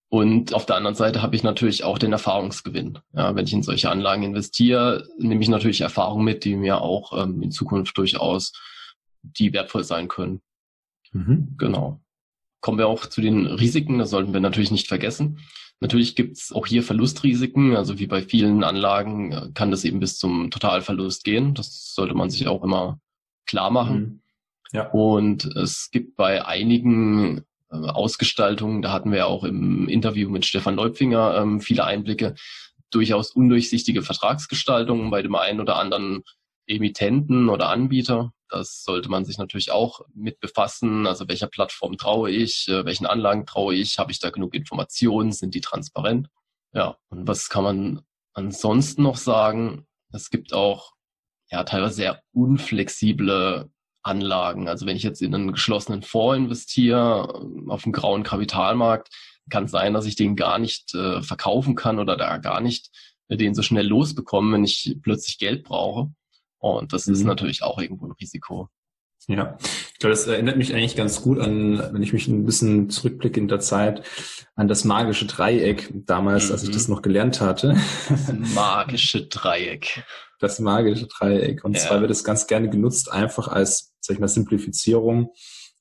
Und 0.09 0.53
auf 0.53 0.65
der 0.65 0.77
anderen 0.77 0.95
Seite 0.95 1.21
habe 1.21 1.35
ich 1.35 1.43
natürlich 1.43 1.83
auch 1.83 1.97
den 1.97 2.13
Erfahrungsgewinn. 2.13 2.99
Ja, 3.13 3.35
wenn 3.35 3.45
ich 3.45 3.53
in 3.53 3.63
solche 3.63 3.89
Anlagen 3.89 4.23
investiere, 4.23 5.07
nehme 5.17 5.41
ich 5.41 5.49
natürlich 5.49 5.81
Erfahrungen 5.81 6.23
mit, 6.23 6.45
die 6.45 6.55
mir 6.55 6.81
auch 6.81 7.11
ähm, 7.21 7.41
in 7.41 7.51
Zukunft 7.51 7.97
durchaus 7.97 8.53
die 9.21 9.51
wertvoll 9.51 9.83
sein 9.83 10.07
können. 10.07 10.41
Mhm. 11.11 11.55
Genau 11.57 11.99
kommen 12.61 12.79
wir 12.79 12.87
auch 12.87 13.05
zu 13.05 13.21
den 13.21 13.45
Risiken, 13.45 13.97
das 13.97 14.09
sollten 14.09 14.33
wir 14.33 14.39
natürlich 14.39 14.71
nicht 14.71 14.87
vergessen. 14.87 15.39
Natürlich 15.79 16.15
gibt 16.15 16.37
es 16.37 16.51
auch 16.51 16.65
hier 16.65 16.83
Verlustrisiken, 16.83 17.75
also 17.75 17.99
wie 17.99 18.07
bei 18.07 18.21
vielen 18.21 18.63
Anlagen 18.63 19.31
äh, 19.31 19.49
kann 19.53 19.71
das 19.71 19.85
eben 19.85 19.99
bis 19.99 20.17
zum 20.17 20.49
Totalverlust 20.49 21.23
gehen. 21.23 21.53
Das 21.53 21.93
sollte 21.93 22.15
man 22.15 22.29
sich 22.29 22.47
auch 22.47 22.63
immer 22.63 22.99
klar 23.45 23.69
machen. 23.69 23.99
Mhm. 24.01 24.21
Ja. 24.73 24.89
Und 24.89 25.45
es 25.55 25.91
gibt 25.91 26.17
bei 26.17 26.45
einigen 26.45 27.43
äh, 27.71 27.75
Ausgestaltungen, 27.75 28.81
da 28.81 28.91
hatten 28.91 29.11
wir 29.11 29.27
auch 29.27 29.43
im 29.43 29.87
Interview 29.87 30.29
mit 30.29 30.45
Stefan 30.45 30.75
Leupfinger 30.75 31.35
ähm, 31.37 31.61
viele 31.61 31.83
Einblicke, 31.83 32.35
durchaus 32.91 33.31
undurchsichtige 33.31 34.01
Vertragsgestaltungen 34.01 35.09
bei 35.09 35.21
dem 35.21 35.35
einen 35.35 35.59
oder 35.59 35.75
anderen 35.75 36.23
Emittenten 36.67 37.49
oder 37.49 37.69
Anbieter. 37.69 38.33
Das 38.49 38.83
sollte 38.83 39.09
man 39.09 39.25
sich 39.25 39.37
natürlich 39.37 39.71
auch 39.71 40.01
mit 40.13 40.39
befassen. 40.39 41.05
Also 41.05 41.27
welcher 41.27 41.47
Plattform 41.47 41.97
traue 41.97 42.31
ich, 42.31 42.67
äh, 42.69 42.85
welchen 42.85 43.05
Anlagen 43.05 43.45
traue 43.45 43.75
ich, 43.75 43.99
habe 43.99 44.11
ich 44.11 44.19
da 44.19 44.29
genug 44.29 44.53
Informationen, 44.53 45.31
sind 45.31 45.53
die 45.53 45.61
transparent? 45.61 46.29
Ja, 46.73 46.97
und 47.09 47.27
was 47.27 47.49
kann 47.49 47.63
man 47.63 48.01
ansonsten 48.33 49.03
noch 49.03 49.17
sagen? 49.17 49.85
Es 50.11 50.29
gibt 50.29 50.53
auch 50.53 50.93
ja 51.49 51.63
teilweise 51.63 51.95
sehr 51.95 52.21
unflexible 52.31 53.69
Anlagen. 54.03 54.67
Also 54.67 54.85
wenn 54.85 54.95
ich 54.95 55.03
jetzt 55.03 55.21
in 55.21 55.35
einen 55.35 55.51
geschlossenen 55.51 56.01
Fonds 56.01 56.37
investiere, 56.37 57.45
äh, 57.67 57.69
auf 57.69 57.83
dem 57.83 57.91
grauen 57.91 58.23
Kapitalmarkt, 58.23 59.09
kann 59.49 59.65
es 59.65 59.71
sein, 59.71 59.93
dass 59.93 60.05
ich 60.05 60.15
den 60.15 60.35
gar 60.35 60.59
nicht 60.59 60.93
äh, 60.93 61.21
verkaufen 61.21 61.75
kann 61.75 61.99
oder 61.99 62.17
da 62.17 62.37
gar 62.37 62.61
nicht 62.61 62.89
den 63.29 63.53
so 63.53 63.61
schnell 63.61 63.85
losbekommen, 63.85 64.53
wenn 64.53 64.63
ich 64.63 64.97
plötzlich 65.01 65.37
Geld 65.37 65.63
brauche. 65.63 66.09
Und 66.59 66.93
das 66.93 67.07
mhm. 67.07 67.13
ist 67.13 67.23
natürlich 67.23 67.63
auch 67.63 67.77
irgendwo 67.79 68.05
ein 68.05 68.13
Risiko. 68.13 68.69
Ja, 69.27 69.57
ich 69.59 69.99
glaube, 69.99 70.11
das 70.13 70.25
erinnert 70.27 70.55
mich 70.55 70.73
eigentlich 70.73 70.95
ganz 70.95 71.21
gut 71.21 71.39
an, 71.39 71.79
wenn 71.91 72.01
ich 72.01 72.13
mich 72.13 72.29
ein 72.29 72.45
bisschen 72.45 72.89
zurückblicke 72.89 73.39
in 73.39 73.49
der 73.49 73.59
Zeit, 73.59 74.03
an 74.55 74.69
das 74.69 74.85
magische 74.85 75.25
Dreieck 75.25 75.91
damals, 76.05 76.45
mhm. 76.45 76.51
als 76.53 76.63
ich 76.63 76.71
das 76.71 76.87
mhm. 76.87 76.95
noch 76.95 77.01
gelernt 77.01 77.41
hatte. 77.41 77.77
Das 78.07 78.31
magische 78.55 79.25
Dreieck. 79.25 80.05
Das 80.39 80.59
magische 80.59 81.07
Dreieck. 81.07 81.63
Und 81.63 81.75
ja. 81.75 81.81
zwar 81.81 82.01
wird 82.01 82.11
es 82.11 82.23
ganz 82.23 82.47
gerne 82.47 82.69
genutzt, 82.69 83.11
einfach 83.11 83.47
als, 83.47 83.93
sag 83.99 84.15
ich 84.15 84.19
mal, 84.19 84.27
Simplifizierung 84.27 85.31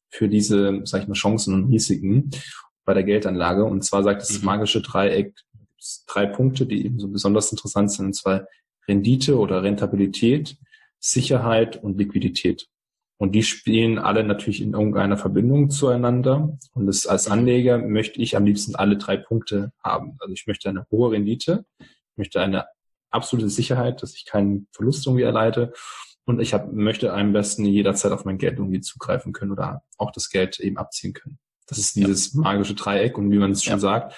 für 0.09 0.29
diese, 0.29 0.81
sag 0.85 1.03
ich 1.03 1.09
mal, 1.09 1.15
Chancen 1.15 1.55
und 1.55 1.71
Risiken 1.71 2.31
bei 2.85 2.95
der 2.95 3.05
Geldanlage. 3.05 3.65
Und 3.65 3.85
zwar 3.85 4.03
sagt 4.03 4.23
das 4.23 4.41
mhm. 4.41 4.47
magische 4.47 4.81
Dreieck 4.81 5.35
drei 6.07 6.27
Punkte, 6.27 6.67
die 6.67 6.85
eben 6.85 6.99
so 6.99 7.09
besonders 7.09 7.51
interessant 7.53 7.93
sind, 7.93 8.07
und 8.07 8.15
zwar 8.15 8.47
Rendite 8.89 9.39
oder 9.39 9.63
Rentabilität, 9.63 10.57
Sicherheit 10.99 11.83
und 11.83 11.99
Liquidität. 11.99 12.69
Und 13.19 13.35
die 13.35 13.43
spielen 13.43 13.99
alle 13.99 14.25
natürlich 14.25 14.61
in 14.61 14.75
irgendeiner 14.75 15.17
Verbindung 15.17 15.71
zueinander. 15.71 16.59
Und 16.75 16.87
das, 16.87 17.07
als 17.07 17.29
Anleger 17.29 17.79
möchte 17.79 18.21
ich 18.21 18.37
am 18.37 18.45
liebsten 18.45 18.77
alle 18.77 18.99
drei 18.99 19.17
Punkte 19.17 19.73
haben. 19.83 20.17
Also 20.21 20.35
ich 20.35 20.47
möchte 20.47 20.69
eine 20.69 20.87
hohe 20.91 21.13
Rendite, 21.13 21.65
ich 21.79 22.17
möchte 22.17 22.41
eine 22.41 22.67
absolute 23.17 23.51
Sicherheit, 23.51 24.03
dass 24.03 24.15
ich 24.15 24.25
keinen 24.25 24.69
Verlust 24.73 25.07
irgendwie 25.07 25.25
erleide. 25.25 25.73
Und 26.25 26.41
ich 26.41 26.55
hab, 26.55 26.73
möchte 26.73 27.13
am 27.13 27.33
besten 27.33 27.65
jederzeit 27.65 28.13
auf 28.13 28.25
mein 28.25 28.39
Geld 28.39 28.59
irgendwie 28.59 28.81
zugreifen 28.81 29.33
können 29.33 29.53
oder 29.53 29.83
auch 29.97 30.11
das 30.11 30.29
Geld 30.31 30.59
eben 30.61 30.77
abziehen 30.77 31.13
können. 31.13 31.39
Das 31.67 31.79
ist 31.79 31.97
dieses 31.97 32.35
ja. 32.35 32.41
magische 32.41 32.75
Dreieck. 32.75 33.17
Und 33.19 33.31
wie 33.31 33.39
man 33.39 33.53
es 33.53 33.63
schon 33.63 33.75
ja. 33.75 33.79
sagt, 33.79 34.15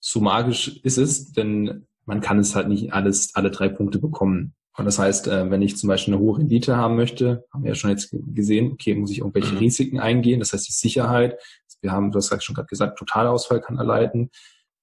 so 0.00 0.20
magisch 0.20 0.80
ist 0.82 0.98
es, 0.98 1.32
denn 1.32 1.86
man 2.04 2.20
kann 2.20 2.38
es 2.38 2.54
halt 2.54 2.68
nicht 2.68 2.92
alles, 2.92 3.34
alle 3.34 3.50
drei 3.50 3.68
Punkte 3.68 3.98
bekommen. 3.98 4.54
Und 4.76 4.84
das 4.84 4.98
heißt, 4.98 5.28
äh, 5.28 5.50
wenn 5.50 5.62
ich 5.62 5.76
zum 5.76 5.88
Beispiel 5.88 6.14
eine 6.14 6.22
hohe 6.22 6.38
Rendite 6.38 6.76
haben 6.76 6.96
möchte, 6.96 7.44
haben 7.52 7.62
wir 7.62 7.70
ja 7.70 7.74
schon 7.74 7.90
jetzt 7.90 8.14
gesehen, 8.34 8.72
okay, 8.72 8.94
muss 8.94 9.10
ich 9.10 9.18
irgendwelche 9.18 9.52
mhm. 9.52 9.58
Risiken 9.58 10.00
eingehen. 10.00 10.40
Das 10.40 10.52
heißt, 10.52 10.68
die 10.68 10.72
Sicherheit, 10.72 11.38
wir 11.80 11.92
haben, 11.92 12.10
du 12.10 12.18
hast 12.18 12.42
schon 12.42 12.54
gerade 12.54 12.66
gesagt, 12.66 12.98
Totalausfall 12.98 13.60
kann 13.60 13.78
erleiden. 13.78 14.30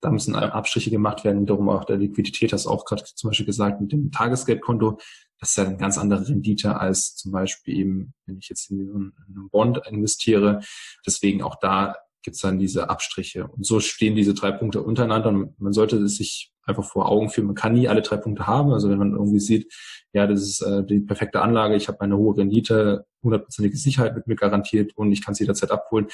Da 0.02 0.12
müssen 0.12 0.36
Abstriche 0.36 0.90
gemacht 0.90 1.24
werden. 1.24 1.46
Darum 1.46 1.70
auch 1.70 1.86
der 1.86 1.98
Liquidität, 1.98 2.54
hast 2.54 2.66
du 2.66 2.70
auch 2.70 2.86
gerade 2.86 3.04
zum 3.04 3.30
Beispiel 3.30 3.46
gesagt, 3.46 3.82
mit 3.82 3.92
dem 3.92 4.12
Tagesgeldkonto. 4.12 4.98
Das 5.40 5.52
ist 5.52 5.58
ja 5.58 5.66
eine 5.66 5.78
ganz 5.78 5.98
andere 5.98 6.28
Rendite 6.28 6.80
als 6.80 7.16
zum 7.16 7.32
Beispiel 7.32 7.78
eben, 7.78 8.14
wenn 8.26 8.38
ich 8.38 8.50
jetzt 8.50 8.70
in 8.72 9.14
einen 9.28 9.50
Bond 9.52 9.82
investiere. 9.88 10.62
Deswegen 11.06 11.42
auch 11.44 11.56
da 11.56 11.96
gibt 12.24 12.36
es 12.36 12.42
dann 12.42 12.60
diese 12.60 12.90
Abstriche. 12.90 13.48
Und 13.48 13.66
so 13.66 13.80
stehen 13.80 14.16
diese 14.16 14.34
drei 14.34 14.52
Punkte 14.52 14.82
untereinander 14.82 15.30
und 15.30 15.60
man 15.60 15.74
sollte 15.74 15.98
es 15.98 16.18
sich 16.18 16.52
einfach 16.64 16.84
vor 16.84 17.10
Augen 17.10 17.30
führen. 17.30 17.48
Man 17.48 17.56
kann 17.56 17.74
nie 17.74 17.88
alle 17.88 18.02
drei 18.02 18.18
Punkte 18.18 18.48
haben. 18.48 18.72
Also 18.72 18.90
wenn 18.90 19.00
man 19.00 19.14
irgendwie 19.14 19.40
sieht, 19.40 19.74
ja, 20.14 20.28
das 20.28 20.42
ist 20.42 20.62
äh, 20.62 20.84
die 20.84 21.00
perfekte 21.00 21.42
Anlage, 21.42 21.76
ich 21.76 21.88
habe 21.88 22.02
eine 22.02 22.18
hohe 22.18 22.38
Rendite, 22.38 23.06
hundertprozentige 23.24 23.78
Sicherheit 23.78 24.16
mit 24.16 24.28
mir 24.28 24.36
garantiert 24.36 24.96
und 24.96 25.12
ich 25.12 25.24
kann 25.24 25.34
es 25.34 25.40
jederzeit 25.40 25.72
abholen. 25.72 26.08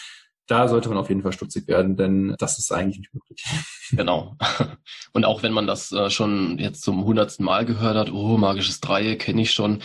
Da 0.48 0.68
sollte 0.68 0.90
man 0.90 0.98
auf 0.98 1.10
jeden 1.10 1.22
Fall 1.22 1.34
stutzig 1.34 1.68
werden, 1.68 1.98
denn 1.98 2.36
das 2.40 2.58
ist 2.58 2.72
eigentlich 2.72 3.00
nicht 3.00 3.14
möglich. 3.14 3.44
Genau. 3.92 4.36
Und 5.14 5.24
auch 5.24 5.44
wenn 5.44 5.54
man 5.54 5.66
das 5.66 5.94
äh, 5.94 6.10
schon 6.10 6.60
jetzt 6.60 6.82
zum 6.82 7.06
hundertsten 7.06 7.46
Mal 7.46 7.66
gehört 7.66 7.96
hat, 7.96 8.12
oh, 8.12 8.36
magisches 8.36 8.82
Dreieck 8.82 9.20
kenne 9.20 9.44
ich 9.44 9.52
schon, 9.52 9.82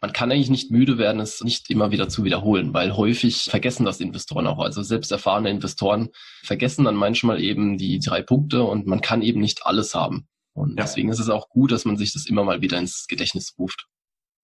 man 0.00 0.12
kann 0.12 0.30
eigentlich 0.30 0.50
nicht 0.50 0.70
müde 0.70 0.98
werden, 0.98 1.20
es 1.20 1.40
nicht 1.42 1.70
immer 1.70 1.90
wieder 1.90 2.08
zu 2.08 2.24
wiederholen, 2.24 2.74
weil 2.74 2.94
häufig 2.96 3.44
vergessen 3.44 3.86
das 3.86 4.00
Investoren 4.00 4.46
auch. 4.46 4.58
Also 4.58 4.82
selbst 4.82 5.10
erfahrene 5.12 5.48
Investoren 5.50 6.10
vergessen 6.42 6.84
dann 6.84 6.94
manchmal 6.94 7.40
eben 7.40 7.78
die 7.78 8.00
drei 8.00 8.20
Punkte 8.20 8.64
und 8.64 8.86
man 8.86 9.00
kann 9.00 9.22
eben 9.22 9.40
nicht 9.40 9.64
alles 9.64 9.94
haben. 9.94 10.26
Und 10.52 10.70
ja. 10.70 10.82
deswegen 10.82 11.08
ist 11.08 11.20
es 11.20 11.30
auch 11.30 11.48
gut, 11.48 11.72
dass 11.72 11.86
man 11.86 11.96
sich 11.96 12.12
das 12.12 12.26
immer 12.26 12.44
mal 12.44 12.60
wieder 12.60 12.78
ins 12.78 13.06
Gedächtnis 13.06 13.54
ruft. 13.58 13.86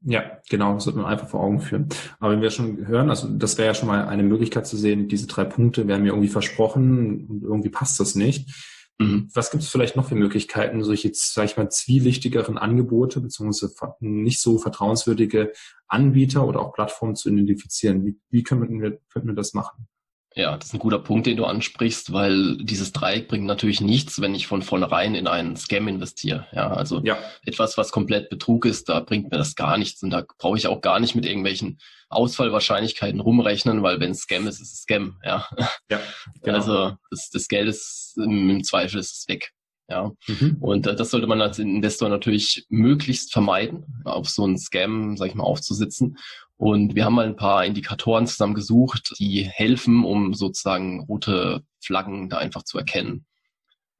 Ja, 0.02 0.38
genau, 0.48 0.74
das 0.74 0.84
sollte 0.84 0.98
man 0.98 1.10
einfach 1.10 1.28
vor 1.28 1.40
Augen 1.40 1.60
führen. 1.60 1.88
Aber 2.18 2.32
wenn 2.32 2.40
wir 2.40 2.50
schon 2.50 2.86
hören, 2.86 3.10
also 3.10 3.28
das 3.28 3.58
wäre 3.58 3.68
ja 3.68 3.74
schon 3.74 3.88
mal 3.88 4.08
eine 4.08 4.22
Möglichkeit 4.22 4.66
zu 4.66 4.76
sehen, 4.76 5.08
diese 5.08 5.26
drei 5.26 5.44
Punkte 5.44 5.86
werden 5.88 6.02
mir 6.02 6.10
irgendwie 6.10 6.28
versprochen 6.28 7.26
und 7.26 7.42
irgendwie 7.42 7.68
passt 7.68 8.00
das 8.00 8.14
nicht. 8.14 8.48
Mhm. 8.98 9.28
Was 9.34 9.50
gibt 9.50 9.62
es 9.62 9.68
vielleicht 9.68 9.96
noch 9.96 10.08
für 10.08 10.14
Möglichkeiten, 10.14 10.82
solche, 10.84 11.10
sag 11.14 11.46
ich 11.46 11.56
mal, 11.56 11.70
zwielichtigeren 11.70 12.56
Angebote 12.56 13.20
beziehungsweise 13.20 13.74
nicht 14.00 14.40
so 14.40 14.58
vertrauenswürdige 14.58 15.52
Anbieter 15.86 16.46
oder 16.46 16.60
auch 16.60 16.72
Plattformen 16.72 17.14
zu 17.14 17.30
identifizieren? 17.30 18.04
Wie, 18.04 18.18
wie 18.30 18.42
können 18.42 18.80
wir, 18.80 18.98
können 19.10 19.26
wir 19.26 19.34
das 19.34 19.52
machen? 19.52 19.86
Ja, 20.36 20.56
das 20.56 20.68
ist 20.68 20.74
ein 20.74 20.78
guter 20.78 21.00
Punkt, 21.00 21.26
den 21.26 21.36
du 21.36 21.44
ansprichst, 21.44 22.12
weil 22.12 22.56
dieses 22.58 22.92
Dreieck 22.92 23.26
bringt 23.26 23.46
natürlich 23.46 23.80
nichts, 23.80 24.20
wenn 24.20 24.34
ich 24.34 24.46
von 24.46 24.62
vornherein 24.62 25.16
in 25.16 25.26
einen 25.26 25.56
Scam 25.56 25.88
investiere. 25.88 26.46
Ja, 26.52 26.70
also 26.70 27.00
ja. 27.02 27.18
etwas, 27.44 27.76
was 27.76 27.90
komplett 27.90 28.30
Betrug 28.30 28.64
ist, 28.64 28.88
da 28.88 29.00
bringt 29.00 29.32
mir 29.32 29.38
das 29.38 29.56
gar 29.56 29.76
nichts 29.76 30.02
und 30.04 30.10
da 30.10 30.24
brauche 30.38 30.56
ich 30.56 30.68
auch 30.68 30.82
gar 30.82 31.00
nicht 31.00 31.16
mit 31.16 31.26
irgendwelchen 31.26 31.80
Ausfallwahrscheinlichkeiten 32.10 33.20
rumrechnen, 33.20 33.82
weil 33.82 33.98
wenn 33.98 34.12
es 34.12 34.20
Scam 34.20 34.46
ist, 34.46 34.60
ist 34.60 34.72
es 34.72 34.82
Scam. 34.82 35.18
Ja, 35.24 35.48
ja 35.90 36.00
genau. 36.42 36.58
also 36.58 36.96
das, 37.10 37.30
das 37.30 37.48
Geld 37.48 37.68
ist 37.68 38.14
im, 38.16 38.50
im 38.50 38.62
Zweifel 38.62 39.00
ist 39.00 39.18
es 39.18 39.28
weg. 39.28 39.52
Ja, 39.90 40.12
mhm. 40.28 40.56
und 40.60 40.86
äh, 40.86 40.94
das 40.94 41.10
sollte 41.10 41.26
man 41.26 41.40
als 41.40 41.58
Investor 41.58 42.08
natürlich 42.08 42.64
möglichst 42.68 43.32
vermeiden, 43.32 43.84
auf 44.04 44.28
so 44.28 44.44
einen 44.44 44.56
Scam, 44.56 45.16
sag 45.16 45.26
ich 45.26 45.34
mal, 45.34 45.42
aufzusitzen. 45.42 46.16
Und 46.56 46.94
wir 46.94 47.04
haben 47.04 47.14
mal 47.14 47.26
ein 47.26 47.36
paar 47.36 47.64
Indikatoren 47.64 48.26
zusammen 48.26 48.54
gesucht, 48.54 49.14
die 49.18 49.42
helfen, 49.42 50.04
um 50.04 50.34
sozusagen 50.34 51.00
rote 51.00 51.64
Flaggen 51.82 52.28
da 52.28 52.38
einfach 52.38 52.62
zu 52.62 52.78
erkennen. 52.78 53.24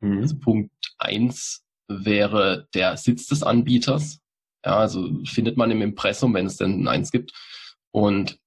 Mhm. 0.01 0.19
Also 0.19 0.39
Punkt 0.39 0.71
eins 0.99 1.65
wäre 1.89 2.69
der 2.75 2.97
Sitz 2.97 3.27
des 3.27 3.43
Anbieters. 3.43 4.21
Ja, 4.65 4.77
also 4.77 5.11
findet 5.25 5.57
man 5.57 5.73
im 5.73 5.83
Impressum, 5.83 6.35
wenn 6.35 6.47
es 6.47 6.57
denn 6.57 6.87
eins 6.87 7.11
gibt. 7.11 7.33
Und 7.91 8.39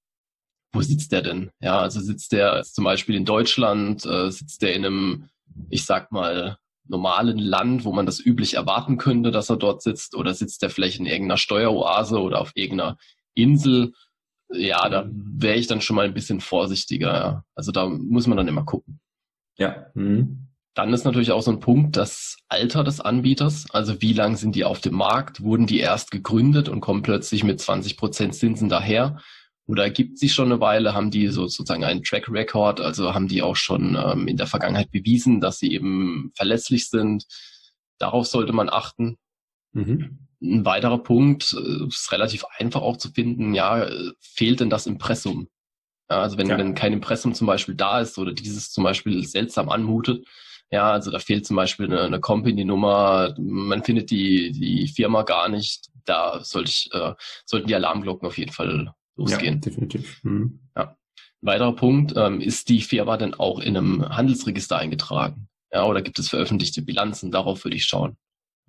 wo 0.72 0.80
sitzt 0.80 1.12
der 1.12 1.22
denn? 1.22 1.50
Ja, 1.60 1.80
also 1.80 2.00
sitzt 2.00 2.32
der 2.32 2.62
zum 2.62 2.84
Beispiel 2.84 3.16
in 3.16 3.26
Deutschland, 3.26 4.06
äh, 4.06 4.30
sitzt 4.30 4.62
der 4.62 4.74
in 4.74 4.86
einem, 4.86 5.28
ich 5.68 5.84
sag 5.84 6.10
mal, 6.10 6.56
normalen 6.86 7.38
Land, 7.38 7.84
wo 7.84 7.92
man 7.92 8.06
das 8.06 8.24
üblich 8.24 8.54
erwarten 8.54 8.96
könnte, 8.98 9.30
dass 9.30 9.50
er 9.50 9.56
dort 9.56 9.82
sitzt, 9.82 10.14
oder 10.14 10.34
sitzt 10.34 10.62
der 10.62 10.70
vielleicht 10.70 10.98
in 10.98 11.06
irgendeiner 11.06 11.38
Steueroase 11.38 12.20
oder 12.20 12.40
auf 12.40 12.52
irgendeiner 12.54 12.96
Insel? 13.34 13.92
Ja, 14.52 14.88
da 14.88 15.08
wäre 15.10 15.56
ich 15.56 15.66
dann 15.66 15.80
schon 15.80 15.96
mal 15.96 16.04
ein 16.04 16.14
bisschen 16.14 16.40
vorsichtiger. 16.40 17.14
Ja. 17.14 17.44
Also 17.54 17.72
da 17.72 17.88
muss 17.88 18.26
man 18.26 18.36
dann 18.36 18.48
immer 18.48 18.64
gucken. 18.64 19.00
Ja. 19.56 19.86
Mhm. 19.94 20.48
Dann 20.74 20.92
ist 20.92 21.04
natürlich 21.04 21.30
auch 21.30 21.42
so 21.42 21.52
ein 21.52 21.60
Punkt 21.60 21.96
das 21.96 22.36
Alter 22.48 22.82
des 22.82 23.00
Anbieters. 23.00 23.66
Also 23.70 24.02
wie 24.02 24.12
lang 24.12 24.36
sind 24.36 24.56
die 24.56 24.64
auf 24.64 24.80
dem 24.80 24.94
Markt? 24.94 25.40
Wurden 25.40 25.66
die 25.66 25.78
erst 25.78 26.10
gegründet 26.10 26.68
und 26.68 26.80
kommen 26.80 27.02
plötzlich 27.02 27.44
mit 27.44 27.60
20 27.60 27.96
Prozent 27.96 28.34
Zinsen 28.34 28.68
daher? 28.68 29.18
Oder 29.66 29.88
gibt 29.90 30.18
sie 30.18 30.28
schon 30.28 30.52
eine 30.52 30.60
Weile? 30.60 30.94
Haben 30.94 31.10
die 31.10 31.28
so 31.28 31.46
sozusagen 31.46 31.84
einen 31.84 32.02
Track 32.02 32.28
Record? 32.28 32.80
Also 32.80 33.14
haben 33.14 33.28
die 33.28 33.42
auch 33.42 33.56
schon 33.56 33.96
ähm, 33.96 34.28
in 34.28 34.36
der 34.36 34.46
Vergangenheit 34.46 34.90
bewiesen, 34.90 35.40
dass 35.40 35.58
sie 35.58 35.72
eben 35.72 36.32
verlässlich 36.36 36.90
sind? 36.90 37.24
Darauf 37.98 38.26
sollte 38.26 38.52
man 38.52 38.68
achten. 38.68 39.16
Mhm. 39.72 40.18
Ein 40.42 40.64
weiterer 40.66 40.98
Punkt 40.98 41.54
äh, 41.54 41.86
ist 41.86 42.12
relativ 42.12 42.44
einfach 42.58 42.82
auch 42.82 42.98
zu 42.98 43.10
finden. 43.10 43.54
Ja, 43.54 43.88
fehlt 44.20 44.60
denn 44.60 44.70
das 44.70 44.86
Impressum? 44.86 45.48
Ja, 46.10 46.20
also 46.20 46.36
wenn, 46.36 46.48
ja. 46.48 46.58
wenn 46.58 46.74
kein 46.74 46.92
Impressum 46.92 47.32
zum 47.32 47.46
Beispiel 47.46 47.74
da 47.74 48.00
ist 48.00 48.18
oder 48.18 48.32
dieses 48.32 48.70
zum 48.70 48.84
Beispiel 48.84 49.24
seltsam 49.24 49.70
anmutet, 49.70 50.26
ja, 50.70 50.90
also 50.90 51.10
da 51.10 51.18
fehlt 51.18 51.46
zum 51.46 51.56
Beispiel 51.56 51.86
eine, 51.86 52.02
eine 52.02 52.20
Company-Nummer, 52.20 53.34
man 53.38 53.84
findet 53.84 54.10
die, 54.10 54.52
die 54.52 54.88
Firma 54.88 55.22
gar 55.22 55.48
nicht. 55.48 55.88
Da 56.04 56.42
sollte 56.42 56.70
ich, 56.70 56.90
äh, 56.92 57.14
sollten 57.46 57.68
die 57.68 57.74
Alarmglocken 57.74 58.26
auf 58.26 58.36
jeden 58.36 58.52
Fall 58.52 58.92
losgehen. 59.16 59.54
Ja, 59.54 59.60
definitiv. 59.60 60.22
Mhm. 60.24 60.60
Ja. 60.76 60.96
Ein 61.42 61.46
weiterer 61.46 61.76
Punkt, 61.76 62.14
ähm, 62.16 62.40
ist 62.40 62.68
die 62.68 62.80
Firma 62.80 63.16
denn 63.16 63.34
auch 63.34 63.60
in 63.60 63.76
einem 63.76 64.08
Handelsregister 64.08 64.78
eingetragen? 64.78 65.48
Ja, 65.72 65.84
oder 65.84 66.02
gibt 66.02 66.18
es 66.18 66.28
veröffentlichte 66.28 66.82
Bilanzen? 66.82 67.30
Darauf 67.30 67.64
würde 67.64 67.76
ich 67.76 67.84
schauen. 67.84 68.16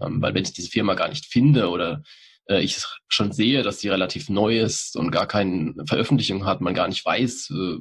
Ähm, 0.01 0.21
weil 0.21 0.33
wenn 0.33 0.43
ich 0.43 0.53
diese 0.53 0.69
Firma 0.69 0.93
gar 0.95 1.07
nicht 1.07 1.25
finde 1.25 1.69
oder 1.69 2.03
äh, 2.49 2.61
ich 2.61 2.83
schon 3.07 3.31
sehe, 3.31 3.63
dass 3.63 3.77
die 3.77 3.89
relativ 3.89 4.29
neu 4.29 4.59
ist 4.59 4.95
und 4.97 5.11
gar 5.11 5.27
keine 5.27 5.73
Veröffentlichung 5.87 6.45
hat, 6.45 6.61
man 6.61 6.73
gar 6.73 6.87
nicht 6.87 7.05
weiß, 7.05 7.51
äh, 7.51 7.77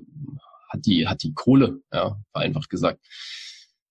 hat 0.70 0.86
die, 0.86 1.08
hat 1.08 1.22
die 1.22 1.34
Kohle, 1.34 1.80
ja, 1.92 2.18
vereinfacht 2.32 2.70
gesagt. 2.70 3.04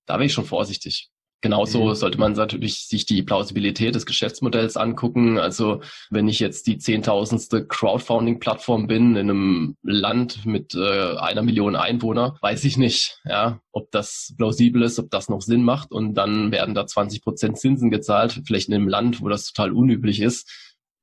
Da 0.06 0.15
wäre 0.15 0.25
ich 0.25 0.34
schon 0.34 0.46
vorsichtig. 0.46 1.10
Genauso 1.43 1.89
mhm. 1.89 1.95
sollte 1.95 2.17
man 2.19 2.31
natürlich 2.31 2.88
sich 2.88 3.05
die 3.05 3.21
Plausibilität 3.21 3.93
des 3.93 4.05
Geschäftsmodells 4.05 4.77
angucken. 4.77 5.38
Also 5.38 5.81
wenn 6.09 6.29
ich 6.29 6.39
jetzt 6.39 6.67
die 6.67 6.77
zehntausendste 6.77 7.67
Crowdfunding-Plattform 7.67 8.88
bin 8.88 9.17
in 9.17 9.29
einem 9.29 9.75
Land 9.83 10.45
mit 10.45 10.73
äh, 10.73 11.17
einer 11.17 11.41
Million 11.41 11.75
Einwohner, 11.75 12.38
weiß 12.39 12.63
ich 12.63 12.77
nicht, 12.77 13.19
ja, 13.25 13.59
ob 13.73 13.91
das 13.91 14.33
plausibel 14.38 14.83
ist, 14.83 15.00
ob 15.00 15.12
das 15.12 15.27
noch 15.27 15.41
Sinn 15.41 15.63
macht. 15.63 15.91
Und 15.91 16.13
dann 16.13 16.53
werden 16.53 16.75
da 16.75 16.88
20 16.88 17.21
Prozent 17.21 17.59
Zinsen 17.59 17.91
gezahlt, 17.91 18.39
vielleicht 18.47 18.69
in 18.69 18.75
einem 18.75 18.88
Land, 18.88 19.19
wo 19.19 19.27
das 19.27 19.51
total 19.51 19.73
unüblich 19.73 20.21
ist. 20.21 20.50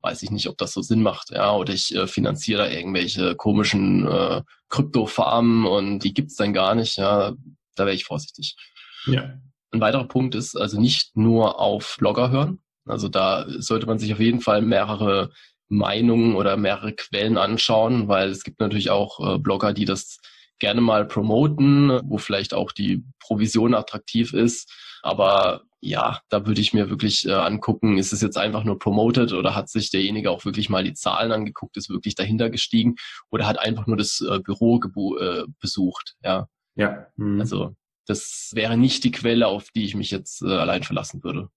Weiß 0.00 0.22
ich 0.22 0.30
nicht, 0.30 0.48
ob 0.48 0.56
das 0.56 0.72
so 0.72 0.80
Sinn 0.80 1.02
macht, 1.02 1.32
ja, 1.32 1.54
oder 1.54 1.74
ich 1.74 1.94
äh, 1.94 2.06
finanziere 2.06 2.62
da 2.62 2.70
irgendwelche 2.70 3.34
komischen 3.36 4.08
äh, 4.08 4.40
Kryptofarmen 4.70 5.66
und 5.66 5.98
die 5.98 6.14
gibt's 6.14 6.36
dann 6.36 6.54
gar 6.54 6.74
nicht, 6.74 6.96
ja, 6.96 7.34
da 7.74 7.84
wäre 7.84 7.94
ich 7.94 8.06
vorsichtig. 8.06 8.56
Ja. 9.04 9.34
Ein 9.72 9.80
weiterer 9.80 10.06
Punkt 10.06 10.34
ist 10.34 10.56
also 10.56 10.80
nicht 10.80 11.16
nur 11.16 11.60
auf 11.60 11.96
Blogger 11.98 12.30
hören. 12.30 12.60
Also 12.86 13.08
da 13.08 13.46
sollte 13.48 13.86
man 13.86 13.98
sich 13.98 14.12
auf 14.12 14.20
jeden 14.20 14.40
Fall 14.40 14.62
mehrere 14.62 15.30
Meinungen 15.68 16.34
oder 16.34 16.56
mehrere 16.56 16.92
Quellen 16.92 17.38
anschauen, 17.38 18.08
weil 18.08 18.30
es 18.30 18.42
gibt 18.42 18.60
natürlich 18.60 18.90
auch 18.90 19.34
äh, 19.34 19.38
Blogger, 19.38 19.72
die 19.72 19.84
das 19.84 20.18
gerne 20.58 20.80
mal 20.80 21.06
promoten, 21.06 22.00
wo 22.04 22.18
vielleicht 22.18 22.52
auch 22.54 22.72
die 22.72 23.04
Provision 23.20 23.74
attraktiv 23.74 24.34
ist. 24.34 24.72
Aber 25.02 25.62
ja, 25.80 26.20
da 26.28 26.46
würde 26.46 26.60
ich 26.60 26.74
mir 26.74 26.90
wirklich 26.90 27.26
äh, 27.26 27.32
angucken, 27.32 27.96
ist 27.96 28.12
es 28.12 28.20
jetzt 28.20 28.36
einfach 28.36 28.64
nur 28.64 28.78
promoted 28.78 29.32
oder 29.32 29.54
hat 29.54 29.70
sich 29.70 29.90
derjenige 29.90 30.30
auch 30.30 30.44
wirklich 30.44 30.68
mal 30.68 30.84
die 30.84 30.92
Zahlen 30.92 31.32
angeguckt, 31.32 31.76
ist 31.76 31.88
wirklich 31.88 32.14
dahinter 32.14 32.50
gestiegen 32.50 32.96
oder 33.30 33.46
hat 33.46 33.58
einfach 33.58 33.86
nur 33.86 33.96
das 33.96 34.20
äh, 34.20 34.40
Büro 34.40 34.78
äh, 35.18 35.44
besucht. 35.60 36.16
Ja. 36.22 36.48
Ja. 36.74 37.06
Mhm. 37.16 37.40
Also 37.40 37.74
das 38.10 38.50
wäre 38.54 38.76
nicht 38.76 39.04
die 39.04 39.12
Quelle, 39.12 39.46
auf 39.46 39.70
die 39.70 39.84
ich 39.84 39.94
mich 39.94 40.10
jetzt 40.10 40.42
äh, 40.42 40.48
allein 40.48 40.82
verlassen 40.82 41.22
würde. 41.22 41.48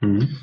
Mhm. 0.00 0.36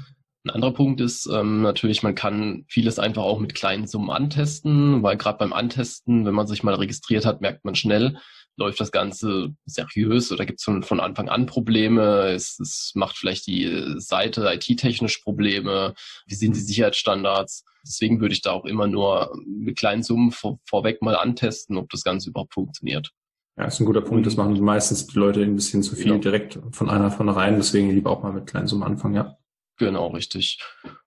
Ein 0.45 0.49
anderer 0.49 0.73
Punkt 0.73 0.99
ist 0.99 1.25
ähm, 1.27 1.61
natürlich, 1.61 2.03
man 2.03 2.15
kann 2.15 2.65
vieles 2.67 2.99
einfach 2.99 3.23
auch 3.23 3.39
mit 3.39 3.55
kleinen 3.55 3.87
Summen 3.87 4.09
antesten, 4.09 5.01
weil 5.01 5.15
gerade 5.15 5.37
beim 5.37 5.53
Antesten, 5.53 6.25
wenn 6.25 6.33
man 6.33 6.47
sich 6.47 6.63
mal 6.63 6.73
registriert 6.73 7.25
hat, 7.25 7.39
merkt 7.39 7.63
man 7.63 7.75
schnell, 7.75 8.17
läuft 8.57 8.79
das 8.81 8.91
Ganze 8.91 9.55
seriös 9.65 10.31
oder 10.31 10.45
gibt 10.45 10.59
es 10.59 10.65
von, 10.65 10.83
von 10.83 10.99
Anfang 10.99 11.29
an 11.29 11.45
Probleme? 11.45 12.31
Es, 12.31 12.59
es 12.59 12.91
macht 12.95 13.17
vielleicht 13.17 13.47
die 13.47 13.95
Seite 13.97 14.51
IT-technisch 14.53 15.19
Probleme. 15.19 15.93
Wie 16.25 16.35
sind 16.35 16.55
die 16.55 16.61
Sicherheitsstandards? 16.61 17.63
Deswegen 17.85 18.19
würde 18.19 18.33
ich 18.33 18.41
da 18.41 18.51
auch 18.51 18.65
immer 18.65 18.87
nur 18.87 19.33
mit 19.45 19.77
kleinen 19.77 20.03
Summen 20.03 20.31
vor, 20.31 20.59
vorweg 20.65 21.01
mal 21.01 21.15
antesten, 21.15 21.77
ob 21.77 21.89
das 21.89 22.03
Ganze 22.03 22.29
überhaupt 22.29 22.53
funktioniert. 22.53 23.11
Ja, 23.57 23.65
ist 23.65 23.79
ein 23.79 23.85
guter 23.85 24.01
Punkt. 24.01 24.25
Das 24.25 24.35
machen 24.35 24.59
meistens 24.61 25.07
die 25.07 25.17
Leute 25.17 25.41
ein 25.41 25.55
bisschen 25.55 25.83
zu 25.83 25.95
viel 25.95 26.13
ja. 26.13 26.17
direkt 26.17 26.59
von 26.71 26.89
einer 26.89 27.11
von 27.11 27.29
rein. 27.29 27.57
Deswegen 27.57 27.91
lieber 27.91 28.11
auch 28.11 28.23
mal 28.23 28.33
mit 28.33 28.47
kleinen 28.47 28.67
Summen 28.67 28.83
anfangen, 28.83 29.15
ja. 29.15 29.37
Genau, 29.77 30.07
richtig. 30.07 30.59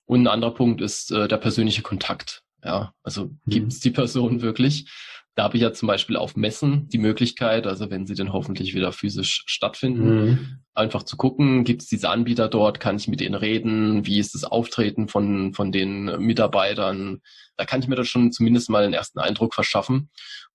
Und 0.05 0.23
ein 0.23 0.27
anderer 0.29 0.55
Punkt 0.55 0.81
ist 0.81 1.11
äh, 1.11 1.29
der 1.29 1.39
persönliche 1.39 1.83
Kontakt. 1.83 2.43
Ja, 2.65 2.93
also 3.03 3.27
mhm. 3.27 3.39
gibt 3.47 3.73
es 3.73 3.81
die 3.81 3.91
Person 3.91 4.43
wirklich? 4.43 4.91
Da 5.37 5.45
habe 5.45 5.59
ich 5.59 5.63
ja 5.63 5.75
zum 5.75 5.87
Beispiel 5.87 6.17
auf 6.17 6.35
Messen 6.35 6.89
die 6.89 6.97
Möglichkeit, 6.97 7.67
also 7.67 7.91
wenn 7.91 8.07
sie 8.07 8.15
denn 8.15 8.33
hoffentlich 8.33 8.75
wieder 8.75 8.91
physisch 8.91 9.45
stattfinden, 9.45 10.25
mhm. 10.25 10.59
einfach 10.73 11.03
zu 11.03 11.19
gucken, 11.19 11.65
gibt 11.65 11.83
es 11.83 11.89
diese 11.89 12.09
Anbieter 12.09 12.49
dort, 12.49 12.81
kann 12.81 12.97
ich 12.97 13.07
mit 13.07 13.21
denen 13.21 13.35
reden, 13.35 14.07
wie 14.07 14.19
ist 14.19 14.35
das 14.35 14.45
Auftreten 14.45 15.09
von, 15.09 15.53
von 15.53 15.73
den 15.73 16.05
Mitarbeitern? 16.21 17.21
Da 17.59 17.67
kann 17.67 17.81
ich 17.81 17.87
mir 17.87 17.97
da 17.97 18.05
schon 18.05 18.33
zumindest 18.33 18.71
mal 18.71 18.83
einen 18.83 18.95
ersten 18.95 19.19
Eindruck 19.19 19.53
verschaffen 19.53 20.09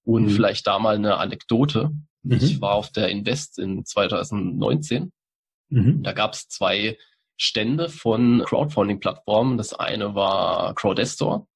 und 0.04 0.24
mhm. 0.24 0.30
vielleicht 0.30 0.66
da 0.66 0.80
mal 0.80 0.96
eine 0.96 1.18
Anekdote. 1.18 1.92
Mhm. 2.24 2.34
Ich 2.34 2.60
war 2.60 2.74
auf 2.74 2.92
der 2.92 3.10
Invest 3.10 3.60
in 3.60 3.86
2019. 3.86 5.12
Mhm. 5.70 6.02
Da 6.02 6.14
gab 6.14 6.34
es 6.34 6.48
zwei 6.48 6.98
Stände 7.38 7.88
von 7.88 8.44
Crowdfunding-Plattformen. 8.46 9.60
Das 9.60 9.76
eine 9.76 10.16
war 10.16 10.74
Crowdestor 10.74 11.48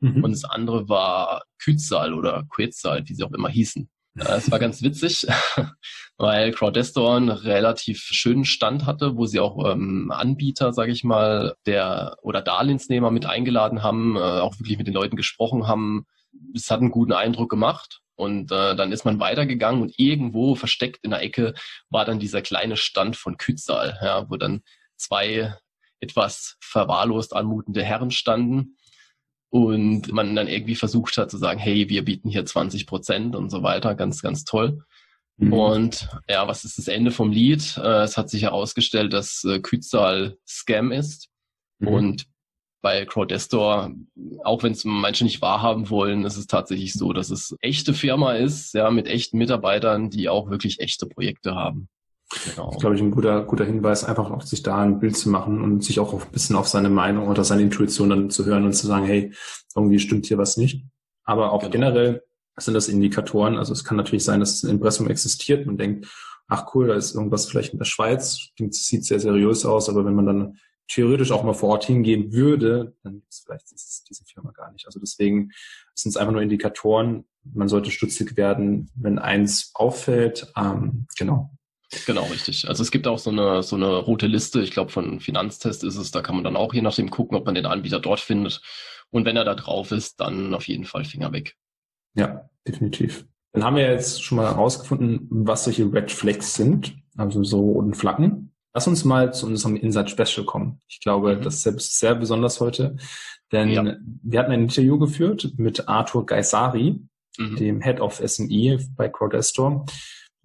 mhm. 0.00 0.24
und 0.24 0.30
das 0.32 0.44
andere 0.44 0.88
war 0.88 1.44
Kützal 1.58 2.14
oder 2.14 2.44
Quetzal, 2.48 3.02
wie 3.06 3.14
sie 3.14 3.24
auch 3.24 3.32
immer 3.32 3.48
hießen. 3.48 3.88
Es 4.18 4.50
war 4.50 4.58
ganz 4.58 4.82
witzig, 4.82 5.26
weil 6.16 6.52
Crowdestor 6.52 7.16
einen 7.16 7.28
relativ 7.28 7.98
schönen 8.00 8.46
Stand 8.46 8.86
hatte, 8.86 9.16
wo 9.16 9.26
sie 9.26 9.40
auch 9.40 9.70
ähm, 9.70 10.10
Anbieter, 10.10 10.72
sage 10.72 10.92
ich 10.92 11.04
mal, 11.04 11.54
der 11.66 12.16
oder 12.22 12.40
Darlehensnehmer 12.40 13.10
mit 13.10 13.26
eingeladen 13.26 13.82
haben, 13.82 14.16
äh, 14.16 14.20
auch 14.20 14.58
wirklich 14.58 14.78
mit 14.78 14.86
den 14.86 14.94
Leuten 14.94 15.16
gesprochen 15.16 15.66
haben. 15.66 16.06
Es 16.54 16.70
hat 16.70 16.80
einen 16.80 16.90
guten 16.90 17.12
Eindruck 17.12 17.50
gemacht. 17.50 18.00
Und 18.18 18.50
äh, 18.50 18.74
dann 18.74 18.92
ist 18.92 19.04
man 19.04 19.20
weitergegangen 19.20 19.82
und 19.82 19.98
irgendwo 19.98 20.54
versteckt 20.54 21.00
in 21.04 21.10
der 21.10 21.20
Ecke 21.20 21.52
war 21.90 22.06
dann 22.06 22.18
dieser 22.18 22.40
kleine 22.40 22.78
Stand 22.78 23.14
von 23.14 23.36
Kützal, 23.36 23.98
ja, 24.02 24.30
wo 24.30 24.36
dann 24.36 24.62
zwei 24.96 25.54
etwas 26.00 26.56
verwahrlost 26.60 27.36
anmutende 27.36 27.82
Herren 27.82 28.10
standen 28.10 28.75
und 29.64 30.12
man 30.12 30.34
dann 30.36 30.48
irgendwie 30.48 30.74
versucht 30.74 31.16
hat 31.18 31.30
zu 31.30 31.38
sagen, 31.38 31.58
hey, 31.58 31.88
wir 31.88 32.04
bieten 32.04 32.28
hier 32.28 32.44
20 32.44 32.86
Prozent 32.86 33.34
und 33.36 33.50
so 33.50 33.62
weiter, 33.62 33.94
ganz, 33.94 34.22
ganz 34.22 34.44
toll. 34.44 34.82
Mhm. 35.38 35.52
Und 35.52 36.08
ja, 36.28 36.48
was 36.48 36.64
ist 36.64 36.78
das 36.78 36.88
Ende 36.88 37.10
vom 37.10 37.30
Lied? 37.30 37.76
Äh, 37.76 38.02
es 38.02 38.16
hat 38.16 38.30
sich 38.30 38.42
herausgestellt, 38.42 39.12
dass 39.12 39.44
äh, 39.44 39.60
Kützal 39.60 40.36
Scam 40.46 40.92
ist 40.92 41.28
mhm. 41.78 41.88
und 41.88 42.26
bei 42.82 43.04
Crowdestor, 43.04 43.92
auch 44.44 44.62
wenn 44.62 44.72
es 44.72 44.84
manche 44.84 45.24
nicht 45.24 45.42
wahrhaben 45.42 45.90
wollen, 45.90 46.24
ist 46.24 46.36
es 46.36 46.46
tatsächlich 46.46 46.92
so, 46.92 47.12
dass 47.12 47.30
es 47.30 47.56
echte 47.60 47.94
Firma 47.94 48.34
ist, 48.34 48.74
ja, 48.74 48.90
mit 48.90 49.08
echten 49.08 49.38
Mitarbeitern, 49.38 50.08
die 50.08 50.28
auch 50.28 50.50
wirklich 50.50 50.78
echte 50.78 51.06
Projekte 51.06 51.56
haben. 51.56 51.88
Genau. 52.30 52.66
Das 52.66 52.76
ist, 52.76 52.80
glaube 52.80 52.96
ich, 52.96 53.02
ein 53.02 53.12
guter, 53.12 53.44
guter 53.44 53.64
Hinweis, 53.64 54.04
einfach 54.04 54.30
auch 54.30 54.42
sich 54.42 54.62
da 54.62 54.78
ein 54.78 54.98
Bild 54.98 55.16
zu 55.16 55.30
machen 55.30 55.62
und 55.62 55.84
sich 55.84 56.00
auch 56.00 56.12
ein 56.12 56.32
bisschen 56.32 56.56
auf 56.56 56.66
seine 56.66 56.90
Meinung 56.90 57.28
oder 57.28 57.44
seine 57.44 57.62
Intuition 57.62 58.10
dann 58.10 58.30
zu 58.30 58.44
hören 58.44 58.64
und 58.64 58.72
zu 58.72 58.86
sagen, 58.86 59.06
hey, 59.06 59.32
irgendwie 59.74 60.00
stimmt 60.00 60.26
hier 60.26 60.38
was 60.38 60.56
nicht. 60.56 60.84
Aber 61.24 61.52
auch 61.52 61.60
genau. 61.60 61.72
generell 61.72 62.22
sind 62.56 62.74
das 62.74 62.88
Indikatoren. 62.88 63.56
Also 63.56 63.72
es 63.72 63.84
kann 63.84 63.96
natürlich 63.96 64.24
sein, 64.24 64.40
dass 64.40 64.62
ein 64.62 64.70
Impressum 64.70 65.08
existiert. 65.08 65.66
Man 65.66 65.76
denkt, 65.76 66.08
ach 66.48 66.74
cool, 66.74 66.88
da 66.88 66.94
ist 66.94 67.14
irgendwas 67.14 67.46
vielleicht 67.46 67.72
in 67.72 67.78
der 67.78 67.84
Schweiz, 67.84 68.50
sieht 68.70 69.04
sehr 69.04 69.20
seriös 69.20 69.64
aus, 69.64 69.88
aber 69.88 70.04
wenn 70.04 70.14
man 70.14 70.26
dann 70.26 70.58
theoretisch 70.88 71.32
auch 71.32 71.42
mal 71.42 71.54
vor 71.54 71.70
Ort 71.70 71.84
hingehen 71.84 72.32
würde, 72.32 72.94
dann 73.02 73.14
gibt 73.14 73.32
es 73.32 73.40
vielleicht 73.40 73.70
diese 73.70 74.24
Firma 74.24 74.52
gar 74.52 74.70
nicht. 74.72 74.86
Also 74.86 75.00
deswegen 75.00 75.50
sind 75.94 76.10
es 76.10 76.16
einfach 76.16 76.32
nur 76.32 76.42
Indikatoren. 76.42 77.24
Man 77.42 77.68
sollte 77.68 77.90
stutzig 77.90 78.36
werden, 78.36 78.90
wenn 78.94 79.18
eins 79.18 79.72
auffällt. 79.74 80.52
Ähm, 80.56 81.06
genau. 81.16 81.50
Genau, 82.06 82.24
richtig. 82.24 82.68
Also 82.68 82.82
es 82.82 82.90
gibt 82.90 83.06
auch 83.06 83.18
so 83.18 83.30
eine, 83.30 83.62
so 83.62 83.76
eine 83.76 83.94
rote 83.96 84.26
Liste, 84.26 84.60
ich 84.60 84.72
glaube 84.72 84.90
von 84.90 85.20
Finanztest 85.20 85.84
ist 85.84 85.96
es, 85.96 86.10
da 86.10 86.20
kann 86.20 86.34
man 86.34 86.44
dann 86.44 86.56
auch 86.56 86.74
je 86.74 86.82
nachdem 86.82 87.10
gucken, 87.10 87.36
ob 87.36 87.46
man 87.46 87.54
den 87.54 87.66
Anbieter 87.66 88.00
dort 88.00 88.20
findet. 88.20 88.60
Und 89.10 89.24
wenn 89.24 89.36
er 89.36 89.44
da 89.44 89.54
drauf 89.54 89.92
ist, 89.92 90.20
dann 90.20 90.52
auf 90.52 90.66
jeden 90.66 90.84
Fall 90.84 91.04
Finger 91.04 91.32
weg. 91.32 91.54
Ja, 92.14 92.48
definitiv. 92.66 93.26
Dann 93.52 93.64
haben 93.64 93.76
wir 93.76 93.90
jetzt 93.90 94.22
schon 94.22 94.36
mal 94.36 94.48
herausgefunden, 94.48 95.28
was 95.30 95.64
solche 95.64 95.90
Red 95.90 96.10
Flags 96.10 96.54
sind, 96.54 96.96
also 97.16 97.42
so 97.44 97.60
roten 97.60 97.94
Flaggen. 97.94 98.52
Lass 98.74 98.86
uns 98.86 99.04
mal 99.04 99.32
zu 99.32 99.46
unserem 99.46 99.76
Inside 99.76 100.08
Special 100.08 100.44
kommen. 100.44 100.82
Ich 100.88 101.00
glaube, 101.00 101.36
mhm. 101.36 101.42
das 101.42 101.64
ist 101.64 101.98
sehr 101.98 102.14
besonders 102.14 102.60
heute, 102.60 102.96
denn 103.52 103.70
ja. 103.70 103.96
wir 104.22 104.40
hatten 104.40 104.52
ein 104.52 104.64
Interview 104.64 104.98
geführt 104.98 105.52
mit 105.56 105.88
Arthur 105.88 106.26
Gaisari, 106.26 107.00
mhm. 107.38 107.56
dem 107.56 107.80
Head 107.80 108.00
of 108.00 108.16
SME 108.16 108.78
bei 108.96 109.08
Crowdestor 109.08 109.86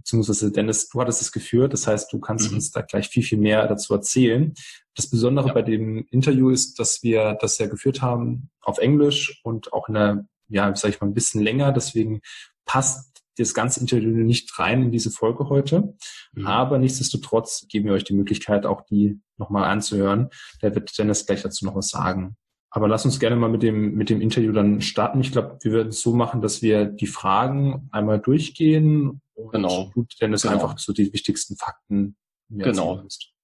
beziehungsweise 0.01 0.51
Dennis, 0.51 0.89
du 0.89 0.99
hattest 0.99 1.21
es 1.21 1.31
geführt, 1.31 1.73
das 1.73 1.87
heißt, 1.87 2.11
du 2.11 2.19
kannst 2.19 2.49
mhm. 2.49 2.55
uns 2.55 2.71
da 2.71 2.81
gleich 2.81 3.07
viel, 3.07 3.23
viel 3.23 3.37
mehr 3.37 3.67
dazu 3.67 3.93
erzählen. 3.93 4.53
Das 4.95 5.09
Besondere 5.09 5.49
ja. 5.49 5.53
bei 5.53 5.61
dem 5.61 6.05
Interview 6.09 6.49
ist, 6.49 6.79
dass 6.79 7.03
wir 7.03 7.37
das 7.39 7.57
ja 7.59 7.67
geführt 7.67 8.01
haben 8.01 8.49
auf 8.61 8.79
Englisch 8.79 9.41
und 9.43 9.71
auch 9.73 9.89
in 9.89 9.95
einer, 9.95 10.25
ja, 10.47 10.75
sag 10.75 10.89
ich 10.89 11.01
mal, 11.01 11.07
ein 11.07 11.13
bisschen 11.13 11.41
länger, 11.41 11.71
deswegen 11.71 12.21
passt 12.65 13.11
das 13.37 13.53
ganze 13.53 13.79
Interview 13.79 14.09
nicht 14.09 14.57
rein 14.59 14.83
in 14.83 14.91
diese 14.91 15.11
Folge 15.11 15.49
heute. 15.49 15.95
Mhm. 16.33 16.47
Aber 16.47 16.77
nichtsdestotrotz 16.77 17.65
geben 17.69 17.85
wir 17.85 17.93
euch 17.93 18.03
die 18.03 18.13
Möglichkeit, 18.13 18.65
auch 18.65 18.81
die 18.81 19.19
nochmal 19.37 19.65
anzuhören. 19.65 20.29
Da 20.59 20.73
wird 20.75 20.97
Dennis 20.97 21.25
gleich 21.25 21.41
dazu 21.41 21.65
noch 21.65 21.75
was 21.75 21.89
sagen. 21.89 22.35
Aber 22.69 22.87
lass 22.87 23.03
uns 23.03 23.19
gerne 23.19 23.35
mal 23.35 23.49
mit 23.49 23.63
dem, 23.63 23.95
mit 23.95 24.09
dem 24.09 24.21
Interview 24.21 24.53
dann 24.53 24.79
starten. 24.79 25.19
Ich 25.19 25.33
glaube, 25.33 25.57
wir 25.61 25.73
werden 25.73 25.89
es 25.89 26.01
so 26.01 26.13
machen, 26.13 26.41
dass 26.41 26.61
wir 26.61 26.85
die 26.85 27.07
Fragen 27.07 27.89
einmal 27.91 28.19
durchgehen 28.19 29.21
und 29.45 29.51
genau. 29.51 29.91
genau. 29.93 30.54
einfach 30.54 30.77
so 30.77 30.93
die 30.93 31.12
wichtigsten 31.13 31.56
Fakten 31.56 32.15
genau. 32.49 33.04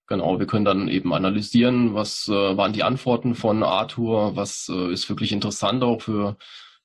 Genau, 0.09 0.39
wir 0.39 0.47
können 0.47 0.63
dann 0.63 0.87
eben 0.87 1.13
analysieren, 1.13 1.93
was 1.93 2.29
äh, 2.29 2.31
waren 2.31 2.71
die 2.71 2.83
Antworten 2.83 3.35
von 3.35 3.61
Arthur, 3.61 4.37
was 4.37 4.69
äh, 4.71 4.93
ist 4.93 5.09
wirklich 5.09 5.33
interessant 5.33 5.83
auch 5.83 6.01
für 6.01 6.37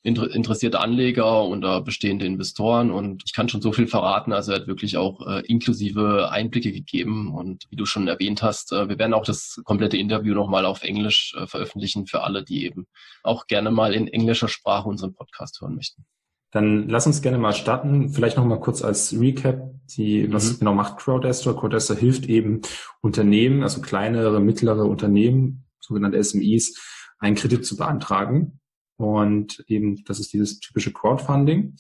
interessierte 0.05 0.81
Anleger 0.81 1.45
oder 1.45 1.81
bestehende 1.81 2.27
Investoren 2.27 2.91
und 2.91 3.23
ich 3.25 3.33
kann 3.33 3.49
schon 3.49 3.63
so 3.63 3.71
viel 3.71 3.87
verraten. 3.87 4.33
Also 4.33 4.51
er 4.51 4.61
hat 4.61 4.67
wirklich 4.67 4.97
auch 4.97 5.25
äh, 5.29 5.47
inklusive 5.47 6.29
Einblicke 6.33 6.73
gegeben 6.73 7.33
und 7.33 7.67
wie 7.71 7.77
du 7.77 7.87
schon 7.87 8.09
erwähnt 8.09 8.43
hast, 8.43 8.73
äh, 8.73 8.89
wir 8.89 8.99
werden 8.99 9.15
auch 9.15 9.25
das 9.25 9.61
komplette 9.65 9.97
Interview 9.97 10.35
nochmal 10.35 10.67
auf 10.67 10.83
Englisch 10.83 11.37
äh, 11.39 11.47
veröffentlichen 11.47 12.09
für 12.09 12.25
alle, 12.25 12.43
die 12.43 12.65
eben 12.65 12.89
auch 13.23 13.47
gerne 13.47 13.71
mal 13.71 13.95
in 13.95 14.09
englischer 14.09 14.49
Sprache 14.49 14.89
unseren 14.89 15.15
Podcast 15.15 15.61
hören 15.61 15.77
möchten. 15.77 16.05
Dann 16.53 16.87
lass 16.89 17.07
uns 17.07 17.23
gerne 17.23 17.39
mal 17.39 17.55
starten. 17.55 18.11
Vielleicht 18.11 18.37
noch 18.37 18.45
mal 18.45 18.61
kurz 18.61 18.83
als 18.83 19.19
Recap, 19.19 19.71
die, 19.97 20.29
mhm. 20.29 20.33
was 20.35 20.59
genau 20.59 20.75
macht 20.75 20.99
Crowdestor? 20.99 21.59
Crowdestor 21.59 21.97
hilft 21.97 22.27
eben 22.27 22.61
Unternehmen, 23.01 23.63
also 23.63 23.81
kleinere, 23.81 24.39
mittlere 24.39 24.85
Unternehmen, 24.85 25.65
sogenannte 25.81 26.23
SMEs, 26.23 26.79
einen 27.19 27.37
Kredit 27.37 27.65
zu 27.67 27.77
beantragen. 27.77 28.61
Und 28.97 29.65
eben, 29.67 30.05
das 30.05 30.21
ist 30.21 30.33
dieses 30.35 30.61
typische 30.61 30.93
Crowdfunding. 30.93 31.77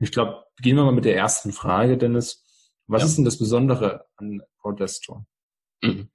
Ich 0.00 0.10
glaube, 0.10 0.44
beginnen 0.56 0.78
wir 0.78 0.84
mal 0.84 0.92
mit 0.92 1.04
der 1.04 1.16
ersten 1.16 1.52
Frage, 1.52 1.98
Dennis. 1.98 2.42
Was 2.86 3.02
ja. 3.02 3.06
ist 3.08 3.16
denn 3.16 3.24
das 3.26 3.38
Besondere 3.38 4.06
an 4.16 4.42
Crowdestor? 4.60 5.26
Mhm. 5.82 6.08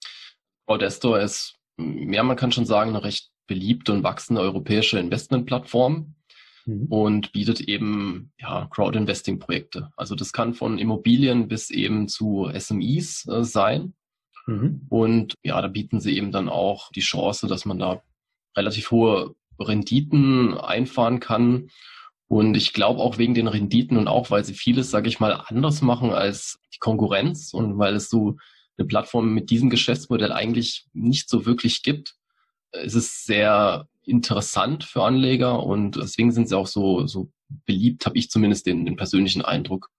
Crowdestor 0.66 1.20
ist, 1.20 1.60
ja, 1.78 2.24
man 2.24 2.36
kann 2.36 2.52
schon 2.52 2.66
sagen, 2.66 2.90
eine 2.90 3.04
recht 3.04 3.32
beliebte 3.46 3.94
und 3.94 4.04
wachsende 4.04 4.42
europäische 4.42 5.00
Investmentplattform 5.00 6.16
mhm. 6.70 6.86
und 6.90 7.32
bietet 7.32 7.62
eben 7.62 8.32
ja, 8.40 8.68
Crowd-Investing-Projekte. 8.70 9.92
Also 9.98 10.16
das 10.16 10.32
kann 10.32 10.54
von 10.54 10.78
Immobilien 10.78 11.48
bis 11.48 11.70
eben 11.70 12.08
zu 12.08 12.50
SMEs 12.58 13.28
äh, 13.28 13.44
sein. 13.44 13.94
Mhm. 14.48 14.86
Und 14.90 15.34
ja, 15.44 15.62
da 15.62 15.68
bieten 15.68 16.00
sie 16.00 16.16
eben 16.16 16.32
dann 16.32 16.50
auch 16.50 16.92
die 16.92 17.02
Chance, 17.02 17.48
dass 17.48 17.66
man 17.66 17.80
da 17.80 18.02
relativ 18.56 18.92
hohe 18.92 19.36
Renditen 19.60 20.58
einfahren 20.58 21.20
kann. 21.20 21.70
Und 22.28 22.56
ich 22.56 22.74
glaube 22.74 23.02
auch 23.02 23.18
wegen 23.18 23.34
den 23.34 23.48
Renditen 23.48 23.98
und 23.98 24.08
auch, 24.08 24.30
weil 24.30 24.46
sie 24.46 24.54
vieles, 24.54 24.92
sage 24.92 25.10
ich 25.10 25.20
mal, 25.20 25.34
anders 25.48 25.82
machen 25.82 26.12
als 26.12 26.60
die 26.74 26.80
Konkurrenz 26.80 27.54
und 27.54 27.80
weil 27.80 27.96
es 27.96 28.10
so 28.10 28.38
eine 28.78 28.88
Plattform 28.88 29.34
mit 29.34 29.50
diesem 29.50 29.70
Geschäftsmodell 29.70 30.32
eigentlich 30.32 30.86
nicht 30.94 31.28
so 31.28 31.46
wirklich 31.46 31.82
gibt, 31.82 32.16
ist 32.72 32.96
es 32.96 33.26
sehr 33.26 33.88
interessant 34.04 34.84
für 34.84 35.04
Anleger 35.04 35.64
und 35.64 35.96
deswegen 35.96 36.32
sind 36.32 36.50
sie 36.50 36.58
auch 36.58 36.68
so, 36.68 37.06
so 37.08 37.30
beliebt, 37.66 38.06
habe 38.06 38.18
ich 38.18 38.30
zumindest 38.30 38.66
den, 38.66 38.86
den 38.86 38.96
persönlichen 38.96 39.44
Eindruck. 39.44 39.90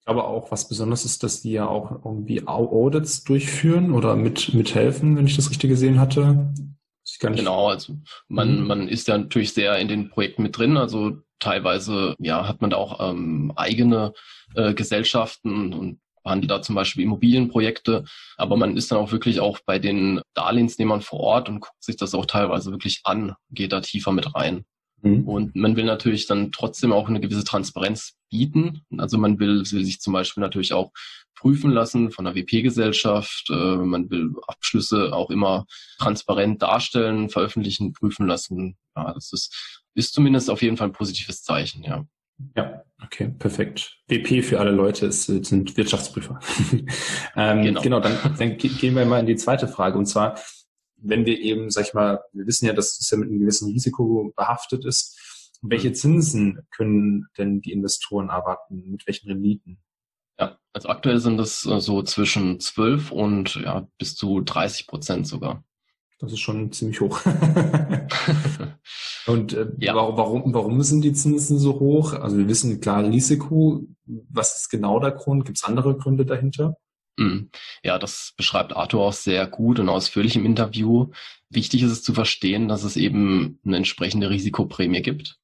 Ich 0.00 0.04
glaube 0.06 0.24
auch, 0.24 0.50
was 0.50 0.68
besonders 0.68 1.04
ist, 1.04 1.22
dass 1.22 1.42
die 1.42 1.52
ja 1.52 1.68
auch 1.68 2.04
irgendwie 2.04 2.46
Audits 2.46 3.24
durchführen 3.24 3.92
oder 3.92 4.16
mit 4.16 4.54
mithelfen, 4.54 5.16
wenn 5.16 5.26
ich 5.26 5.36
das 5.36 5.50
richtig 5.50 5.70
gesehen 5.70 6.00
hatte. 6.00 6.52
Genau, 7.20 7.68
also 7.68 7.96
man, 8.28 8.60
mhm. 8.60 8.66
man 8.66 8.88
ist 8.88 9.08
ja 9.08 9.18
natürlich 9.18 9.52
sehr 9.52 9.78
in 9.78 9.88
den 9.88 10.08
Projekten 10.08 10.42
mit 10.42 10.56
drin. 10.56 10.76
Also 10.76 11.18
teilweise 11.38 12.14
ja 12.18 12.46
hat 12.46 12.60
man 12.60 12.70
da 12.70 12.76
auch 12.76 13.10
ähm, 13.10 13.52
eigene 13.56 14.12
äh, 14.54 14.74
Gesellschaften 14.74 15.72
und 15.72 16.00
behandelt 16.22 16.50
da 16.50 16.62
zum 16.62 16.74
Beispiel 16.74 17.04
Immobilienprojekte, 17.04 18.04
aber 18.36 18.56
man 18.56 18.76
ist 18.76 18.90
dann 18.90 18.98
auch 18.98 19.12
wirklich 19.12 19.40
auch 19.40 19.58
bei 19.64 19.78
den 19.78 20.20
Darlehensnehmern 20.34 21.02
vor 21.02 21.20
Ort 21.20 21.48
und 21.48 21.60
guckt 21.60 21.82
sich 21.82 21.96
das 21.96 22.14
auch 22.14 22.26
teilweise 22.26 22.70
wirklich 22.70 23.00
an, 23.04 23.34
geht 23.50 23.72
da 23.72 23.80
tiefer 23.80 24.12
mit 24.12 24.34
rein. 24.34 24.64
Mhm. 25.02 25.28
Und 25.28 25.56
man 25.56 25.76
will 25.76 25.84
natürlich 25.84 26.26
dann 26.26 26.52
trotzdem 26.52 26.92
auch 26.92 27.08
eine 27.08 27.20
gewisse 27.20 27.44
Transparenz 27.44 28.14
bieten. 28.30 28.82
Also 28.96 29.18
man 29.18 29.38
will, 29.38 29.58
will 29.70 29.84
sich 29.84 30.00
zum 30.00 30.12
Beispiel 30.12 30.40
natürlich 30.40 30.72
auch 30.72 30.92
prüfen 31.34 31.70
lassen 31.70 32.10
von 32.10 32.24
der 32.24 32.34
WP-Gesellschaft. 32.34 33.48
Äh, 33.50 33.76
man 33.76 34.10
will 34.10 34.32
Abschlüsse 34.46 35.12
auch 35.12 35.30
immer 35.30 35.66
transparent 35.98 36.62
darstellen, 36.62 37.28
veröffentlichen, 37.28 37.92
prüfen 37.92 38.26
lassen. 38.26 38.76
Ja, 38.96 39.12
das 39.12 39.32
ist, 39.32 39.82
ist 39.94 40.14
zumindest 40.14 40.50
auf 40.50 40.62
jeden 40.62 40.76
Fall 40.76 40.88
ein 40.88 40.92
positives 40.92 41.42
Zeichen, 41.42 41.84
ja. 41.84 42.04
Ja, 42.56 42.84
okay, 43.02 43.28
perfekt. 43.38 43.98
WP 44.08 44.42
für 44.42 44.60
alle 44.60 44.70
Leute 44.70 45.06
ist, 45.06 45.24
sind 45.24 45.76
Wirtschaftsprüfer. 45.76 46.38
ähm, 47.36 47.62
genau. 47.62 47.80
genau, 47.80 48.00
dann, 48.00 48.16
dann 48.38 48.56
gehen 48.56 48.94
wir 48.94 49.04
mal 49.04 49.20
in 49.20 49.26
die 49.26 49.36
zweite 49.36 49.68
Frage. 49.68 49.98
Und 49.98 50.06
zwar, 50.06 50.38
wenn 50.96 51.26
wir 51.26 51.38
eben, 51.40 51.70
sag 51.70 51.86
ich 51.86 51.94
mal, 51.94 52.20
wir 52.32 52.46
wissen 52.46 52.66
ja, 52.66 52.72
dass 52.72 52.98
es 53.00 53.10
ja 53.10 53.18
mit 53.18 53.28
einem 53.28 53.40
gewissen 53.40 53.70
Risiko 53.70 54.32
behaftet 54.36 54.84
ist. 54.84 55.18
Welche 55.60 55.92
Zinsen 55.92 56.60
können 56.70 57.26
denn 57.36 57.60
die 57.60 57.72
Investoren 57.72 58.28
erwarten? 58.28 58.90
Mit 58.90 59.06
welchen 59.06 59.28
Renditen? 59.28 59.78
Ja, 60.38 60.56
also 60.72 60.88
aktuell 60.88 61.18
sind 61.18 61.40
es 61.40 61.66
äh, 61.66 61.80
so 61.80 62.02
zwischen 62.02 62.60
12 62.60 63.10
und 63.10 63.56
ja, 63.56 63.88
bis 63.98 64.14
zu 64.14 64.40
30 64.40 64.86
Prozent 64.86 65.26
sogar. 65.26 65.64
Das 66.18 66.32
ist 66.32 66.40
schon 66.40 66.72
ziemlich 66.72 67.00
hoch. 67.00 67.20
Und 69.26 69.52
äh, 69.52 69.68
ja. 69.78 69.94
warum, 69.94 70.52
warum 70.52 70.82
sind 70.82 71.02
die 71.02 71.12
Zinsen 71.12 71.58
so 71.58 71.78
hoch? 71.78 72.14
Also 72.14 72.38
wir 72.38 72.48
wissen 72.48 72.80
klar 72.80 73.04
Risiko. 73.04 73.86
Was 74.04 74.56
ist 74.56 74.68
genau 74.68 74.98
der 75.00 75.12
Grund? 75.12 75.44
Gibt 75.44 75.58
es 75.58 75.64
andere 75.64 75.96
Gründe 75.96 76.26
dahinter? 76.26 76.76
Mhm. 77.18 77.50
Ja, 77.82 77.98
das 77.98 78.32
beschreibt 78.36 78.74
Arthur 78.74 79.02
auch 79.02 79.12
sehr 79.12 79.46
gut 79.46 79.78
und 79.78 79.88
ausführlich 79.88 80.36
im 80.36 80.46
Interview. 80.46 81.10
Wichtig 81.50 81.82
ist 81.82 81.90
es 81.90 82.02
zu 82.02 82.14
verstehen, 82.14 82.68
dass 82.68 82.84
es 82.84 82.96
eben 82.96 83.60
eine 83.64 83.76
entsprechende 83.76 84.30
Risikoprämie 84.30 85.02
gibt. 85.02 85.36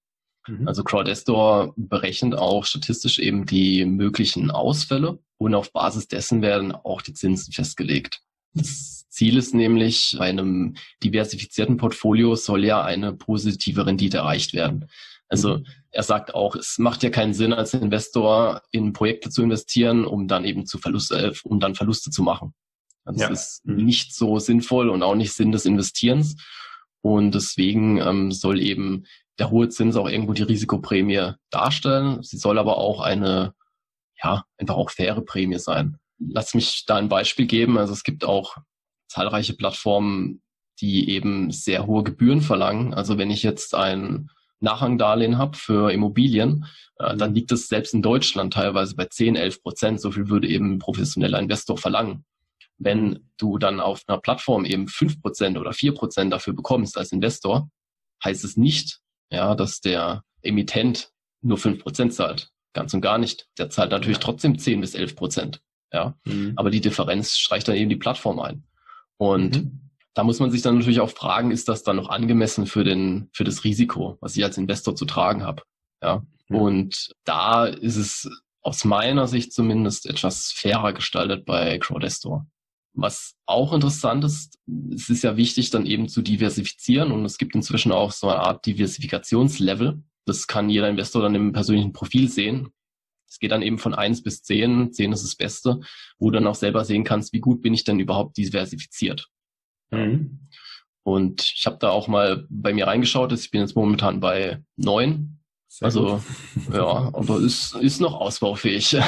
Mhm. 0.46 0.66
Also 0.66 0.84
Crowdestor 0.84 1.74
berechnet 1.76 2.34
auch 2.34 2.64
statistisch 2.64 3.18
eben 3.18 3.46
die 3.46 3.84
möglichen 3.84 4.50
Ausfälle 4.50 5.18
und 5.38 5.54
auf 5.54 5.72
Basis 5.72 6.08
dessen 6.08 6.42
werden 6.42 6.72
auch 6.72 7.02
die 7.02 7.12
Zinsen 7.12 7.52
festgelegt. 7.52 8.20
Das 8.54 9.08
Ziel 9.08 9.36
ist 9.36 9.54
nämlich, 9.54 10.16
bei 10.18 10.26
einem 10.26 10.76
diversifizierten 11.02 11.76
Portfolio 11.76 12.34
soll 12.34 12.64
ja 12.64 12.82
eine 12.82 13.12
positive 13.12 13.86
Rendite 13.86 14.18
erreicht 14.18 14.54
werden. 14.54 14.88
Also 15.28 15.58
mhm. 15.58 15.66
er 15.90 16.02
sagt 16.02 16.34
auch, 16.34 16.56
es 16.56 16.78
macht 16.78 17.02
ja 17.02 17.10
keinen 17.10 17.34
Sinn, 17.34 17.52
als 17.52 17.74
Investor 17.74 18.62
in 18.70 18.92
Projekte 18.92 19.30
zu 19.30 19.42
investieren, 19.42 20.04
um 20.04 20.28
dann 20.28 20.44
eben 20.44 20.66
zu 20.66 20.78
Verluste, 20.78 21.16
äh, 21.16 21.32
um 21.44 21.60
dann 21.60 21.74
Verluste 21.74 22.10
zu 22.10 22.22
machen. 22.22 22.54
Also 23.04 23.20
ja. 23.20 23.30
es 23.30 23.40
ist 23.40 23.66
mhm. 23.66 23.76
nicht 23.84 24.14
so 24.14 24.38
sinnvoll 24.38 24.88
und 24.88 25.02
auch 25.02 25.14
nicht 25.14 25.32
Sinn 25.32 25.52
des 25.52 25.66
Investierens. 25.66 26.36
Und 27.02 27.34
deswegen 27.34 27.98
ähm, 27.98 28.32
soll 28.32 28.60
eben 28.60 29.04
der 29.38 29.50
hohe 29.50 29.68
Zins 29.68 29.96
auch 29.96 30.08
irgendwo 30.08 30.32
die 30.32 30.42
Risikoprämie 30.42 31.32
darstellen. 31.50 32.22
Sie 32.22 32.38
soll 32.38 32.58
aber 32.58 32.78
auch 32.78 33.00
eine, 33.00 33.54
ja, 34.22 34.44
einfach 34.58 34.76
auch 34.76 34.90
faire 34.90 35.20
Prämie 35.20 35.58
sein. 35.58 35.98
Lass 36.18 36.54
mich 36.54 36.84
da 36.86 36.96
ein 36.96 37.08
Beispiel 37.08 37.46
geben. 37.46 37.78
Also 37.78 37.92
es 37.92 38.04
gibt 38.04 38.24
auch 38.24 38.56
zahlreiche 39.08 39.54
Plattformen, 39.54 40.42
die 40.80 41.10
eben 41.10 41.50
sehr 41.50 41.86
hohe 41.86 42.02
Gebühren 42.02 42.40
verlangen. 42.40 42.94
Also 42.94 43.18
wenn 43.18 43.30
ich 43.30 43.42
jetzt 43.42 43.74
ein 43.74 44.28
Nachrangdarlehen 44.60 45.38
habe 45.38 45.56
für 45.56 45.92
Immobilien, 45.92 46.66
äh, 46.98 47.16
dann 47.16 47.34
liegt 47.34 47.52
es 47.52 47.68
selbst 47.68 47.94
in 47.94 48.02
Deutschland 48.02 48.52
teilweise 48.52 48.96
bei 48.96 49.04
10, 49.06 49.36
11 49.36 49.62
Prozent. 49.62 50.00
So 50.00 50.10
viel 50.10 50.28
würde 50.28 50.48
eben 50.48 50.74
ein 50.74 50.78
professioneller 50.78 51.38
Investor 51.38 51.78
verlangen. 51.78 52.24
Wenn 52.78 53.30
du 53.36 53.58
dann 53.58 53.78
auf 53.78 54.02
einer 54.06 54.18
Plattform 54.18 54.64
eben 54.64 54.88
5 54.88 55.20
Prozent 55.20 55.58
oder 55.58 55.72
4 55.72 55.94
Prozent 55.94 56.32
dafür 56.32 56.54
bekommst 56.54 56.98
als 56.98 57.12
Investor, 57.12 57.68
heißt 58.24 58.44
es 58.44 58.56
nicht, 58.56 59.00
ja, 59.30 59.54
dass 59.54 59.80
der 59.80 60.22
Emittent 60.42 61.10
nur 61.40 61.58
5 61.58 61.82
Prozent 61.82 62.14
zahlt. 62.14 62.50
Ganz 62.72 62.92
und 62.92 63.00
gar 63.00 63.18
nicht. 63.18 63.46
Der 63.58 63.70
zahlt 63.70 63.92
natürlich 63.92 64.18
trotzdem 64.18 64.58
10 64.58 64.80
bis 64.80 64.94
11 64.94 65.14
Prozent. 65.14 65.60
Ja, 65.94 66.16
mhm. 66.24 66.54
aber 66.56 66.70
die 66.70 66.80
Differenz 66.80 67.36
streicht 67.36 67.68
dann 67.68 67.76
eben 67.76 67.88
die 67.88 67.96
Plattform 67.96 68.40
ein. 68.40 68.64
Und 69.16 69.62
mhm. 69.62 69.90
da 70.12 70.24
muss 70.24 70.40
man 70.40 70.50
sich 70.50 70.60
dann 70.60 70.74
natürlich 70.74 70.98
auch 70.98 71.10
fragen, 71.10 71.52
ist 71.52 71.68
das 71.68 71.84
dann 71.84 71.94
noch 71.94 72.08
angemessen 72.08 72.66
für 72.66 72.82
den, 72.82 73.28
für 73.32 73.44
das 73.44 73.62
Risiko, 73.62 74.18
was 74.20 74.36
ich 74.36 74.42
als 74.42 74.58
Investor 74.58 74.96
zu 74.96 75.04
tragen 75.04 75.44
habe? 75.44 75.62
Ja. 76.02 76.24
Mhm. 76.48 76.56
Und 76.56 77.14
da 77.22 77.66
ist 77.66 77.94
es 77.94 78.28
aus 78.60 78.84
meiner 78.84 79.28
Sicht 79.28 79.52
zumindest 79.52 80.06
etwas 80.06 80.50
fairer 80.50 80.92
gestaltet 80.94 81.44
bei 81.44 81.78
Crowdestor. 81.78 82.44
Was 82.92 83.36
auch 83.46 83.72
interessant 83.72 84.24
ist, 84.24 84.58
es 84.92 85.08
ist 85.10 85.22
ja 85.22 85.36
wichtig, 85.36 85.70
dann 85.70 85.86
eben 85.86 86.08
zu 86.08 86.22
diversifizieren 86.22 87.12
und 87.12 87.24
es 87.24 87.38
gibt 87.38 87.54
inzwischen 87.54 87.92
auch 87.92 88.10
so 88.10 88.28
eine 88.28 88.40
Art 88.40 88.66
Diversifikationslevel. 88.66 90.02
Das 90.26 90.48
kann 90.48 90.70
jeder 90.70 90.88
Investor 90.88 91.22
dann 91.22 91.36
im 91.36 91.52
persönlichen 91.52 91.92
Profil 91.92 92.28
sehen. 92.28 92.70
Es 93.34 93.40
geht 93.40 93.50
dann 93.50 93.62
eben 93.62 93.78
von 93.78 93.94
eins 93.94 94.22
bis 94.22 94.44
zehn. 94.44 94.92
Zehn 94.92 95.10
ist 95.10 95.24
das 95.24 95.34
Beste, 95.34 95.80
wo 96.20 96.30
du 96.30 96.38
dann 96.38 96.46
auch 96.46 96.54
selber 96.54 96.84
sehen 96.84 97.02
kannst, 97.02 97.32
wie 97.32 97.40
gut 97.40 97.62
bin 97.62 97.74
ich 97.74 97.82
denn 97.82 97.98
überhaupt 97.98 98.36
diversifiziert. 98.36 99.28
Mhm. 99.90 100.46
Und 101.02 101.52
ich 101.56 101.66
habe 101.66 101.78
da 101.80 101.90
auch 101.90 102.06
mal 102.06 102.46
bei 102.48 102.72
mir 102.72 102.86
reingeschaut. 102.86 103.32
Ich 103.32 103.50
bin 103.50 103.60
jetzt 103.60 103.74
momentan 103.74 104.20
bei 104.20 104.62
neun. 104.76 105.40
Sehr 105.66 105.86
also 105.86 106.20
gut. 106.64 106.74
ja, 106.76 107.10
aber 107.12 107.40
ist, 107.40 107.74
ist 107.74 108.00
noch 108.00 108.14
ausbaufähig. 108.20 108.96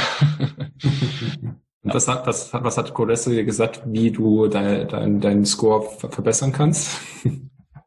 Und 1.83 1.95
was 1.95 2.09
hat, 2.09 2.27
was, 2.27 2.53
was 2.53 2.79
hat 2.79 2.95
Codesse 2.95 3.31
dir 3.31 3.45
gesagt, 3.45 3.83
wie 3.87 4.11
du 4.11 4.49
deinen 4.49 4.89
dein, 4.89 5.21
dein 5.21 5.45
Score 5.45 5.89
verbessern 6.11 6.51
kannst? 6.51 7.01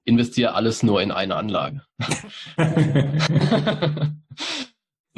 Investiere 0.05 0.53
alles 0.53 0.83
nur 0.83 1.01
in 1.01 1.11
eine 1.11 1.35
Anlage. 1.35 1.81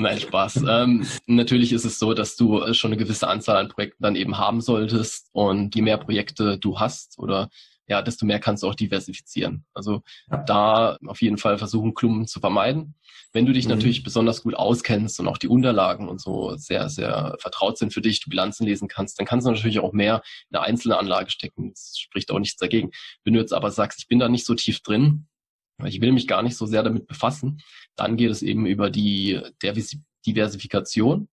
Nein, 0.02 0.20
Spaß. 0.20 0.64
ähm, 0.68 1.06
natürlich 1.28 1.74
ist 1.74 1.86
es 1.86 2.00
so, 2.00 2.14
dass 2.14 2.36
du 2.36 2.74
schon 2.74 2.92
eine 2.92 2.98
gewisse 2.98 3.28
Anzahl 3.28 3.58
an 3.58 3.70
Projekten 3.70 4.04
dann 4.04 4.16
eben 4.16 4.38
haben 4.38 4.62
solltest 4.62 5.30
und 5.32 5.76
je 5.76 5.82
mehr 5.82 5.98
Projekte 5.98 6.58
du 6.58 6.80
hast 6.80 7.20
oder 7.20 7.50
ja, 7.88 8.02
desto 8.02 8.26
mehr 8.26 8.40
kannst 8.40 8.64
du 8.64 8.68
auch 8.68 8.76
diversifizieren. 8.76 9.66
Also 9.74 10.02
da 10.46 10.98
auf 11.06 11.22
jeden 11.22 11.38
Fall 11.38 11.58
versuchen, 11.58 11.94
Klumpen 11.94 12.26
zu 12.26 12.40
vermeiden. 12.40 12.96
Wenn 13.34 13.46
du 13.46 13.52
dich 13.54 13.66
mhm. 13.66 13.72
natürlich 13.72 14.04
besonders 14.04 14.44
gut 14.44 14.56
auskennst 14.56 15.20
und 15.20 15.28
auch 15.28 15.38
die 15.38 15.50
Unterlagen 15.50 16.08
und 16.08 16.22
so 16.22 16.56
sehr, 16.56 16.90
sehr 16.90 17.36
vertraut 17.40 17.78
sind 17.78 17.94
für 17.94 18.02
dich, 18.02 18.22
du 18.22 18.30
Bilanzen 18.30 18.66
lesen 18.66 18.88
kannst, 18.88 19.20
dann 19.20 19.26
kannst 19.26 19.46
du 19.46 19.52
natürlich 19.52 19.80
auch 19.80 19.92
mehr 19.92 20.22
in 20.50 20.56
eine 20.56 20.66
einzelne 20.66 20.98
Anlage 20.98 21.32
stecken. 21.32 21.72
Das 21.72 21.98
spricht 21.98 22.32
auch 22.32 22.40
nichts 22.40 22.58
dagegen. 22.58 22.92
Wenn 23.26 23.34
du 23.34 23.40
jetzt 23.40 23.54
aber 23.54 23.72
sagst, 23.72 24.00
ich 24.00 24.08
bin 24.08 24.20
da 24.20 24.30
nicht 24.30 24.46
so 24.46 24.56
tief 24.56 24.82
drin, 24.82 25.28
ich 25.86 26.02
will 26.02 26.12
mich 26.12 26.28
gar 26.28 26.44
nicht 26.44 26.56
so 26.56 26.66
sehr 26.66 26.84
damit 26.84 27.08
befassen. 27.08 27.62
Dann 27.96 28.18
geht 28.18 28.32
es 28.32 28.42
eben 28.42 28.66
über 28.66 28.90
die 28.90 29.40
Diversifikation. 30.26 31.28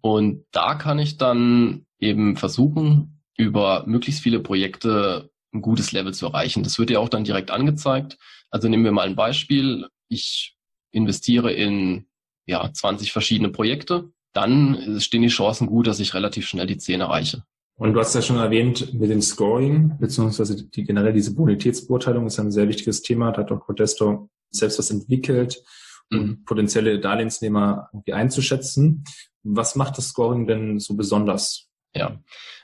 Und 0.00 0.44
da 0.52 0.74
kann 0.74 0.98
ich 0.98 1.16
dann 1.16 1.86
eben 1.98 2.36
versuchen, 2.36 3.22
über 3.36 3.84
möglichst 3.86 4.22
viele 4.22 4.40
Projekte 4.40 5.30
ein 5.52 5.62
gutes 5.62 5.92
Level 5.92 6.12
zu 6.12 6.26
erreichen. 6.26 6.62
Das 6.62 6.78
wird 6.78 6.90
ja 6.90 6.98
auch 6.98 7.08
dann 7.08 7.24
direkt 7.24 7.50
angezeigt. 7.50 8.18
Also 8.50 8.68
nehmen 8.68 8.84
wir 8.84 8.92
mal 8.92 9.06
ein 9.06 9.16
Beispiel. 9.16 9.88
Ich 10.08 10.56
investiere 10.90 11.52
in 11.52 12.06
ja, 12.46 12.72
20 12.72 13.12
verschiedene 13.12 13.50
Projekte. 13.50 14.10
Dann 14.32 15.00
stehen 15.00 15.22
die 15.22 15.28
Chancen 15.28 15.66
gut, 15.66 15.86
dass 15.86 16.00
ich 16.00 16.14
relativ 16.14 16.46
schnell 16.46 16.66
die 16.66 16.78
10 16.78 17.00
erreiche. 17.00 17.44
Und 17.78 17.94
du 17.94 18.00
hast 18.00 18.14
ja 18.14 18.22
schon 18.22 18.38
erwähnt, 18.38 18.92
mit 18.92 19.08
dem 19.08 19.22
Scoring, 19.22 19.96
beziehungsweise 20.00 20.64
die, 20.64 20.82
generell 20.82 21.12
diese 21.12 21.34
Bonitätsbeurteilung 21.34 22.26
ist 22.26 22.40
ein 22.40 22.50
sehr 22.50 22.68
wichtiges 22.68 23.02
Thema. 23.02 23.30
Da 23.30 23.42
hat 23.42 23.52
auch 23.52 23.60
Codesto 23.60 24.28
selbst 24.50 24.80
was 24.80 24.90
entwickelt, 24.90 25.62
um 26.10 26.18
mhm. 26.18 26.44
potenzielle 26.44 26.98
Darlehensnehmer 26.98 27.88
irgendwie 27.92 28.14
einzuschätzen. 28.14 29.04
Was 29.44 29.76
macht 29.76 29.96
das 29.96 30.08
Scoring 30.08 30.48
denn 30.48 30.80
so 30.80 30.96
besonders? 30.96 31.68
Ja, 31.94 32.18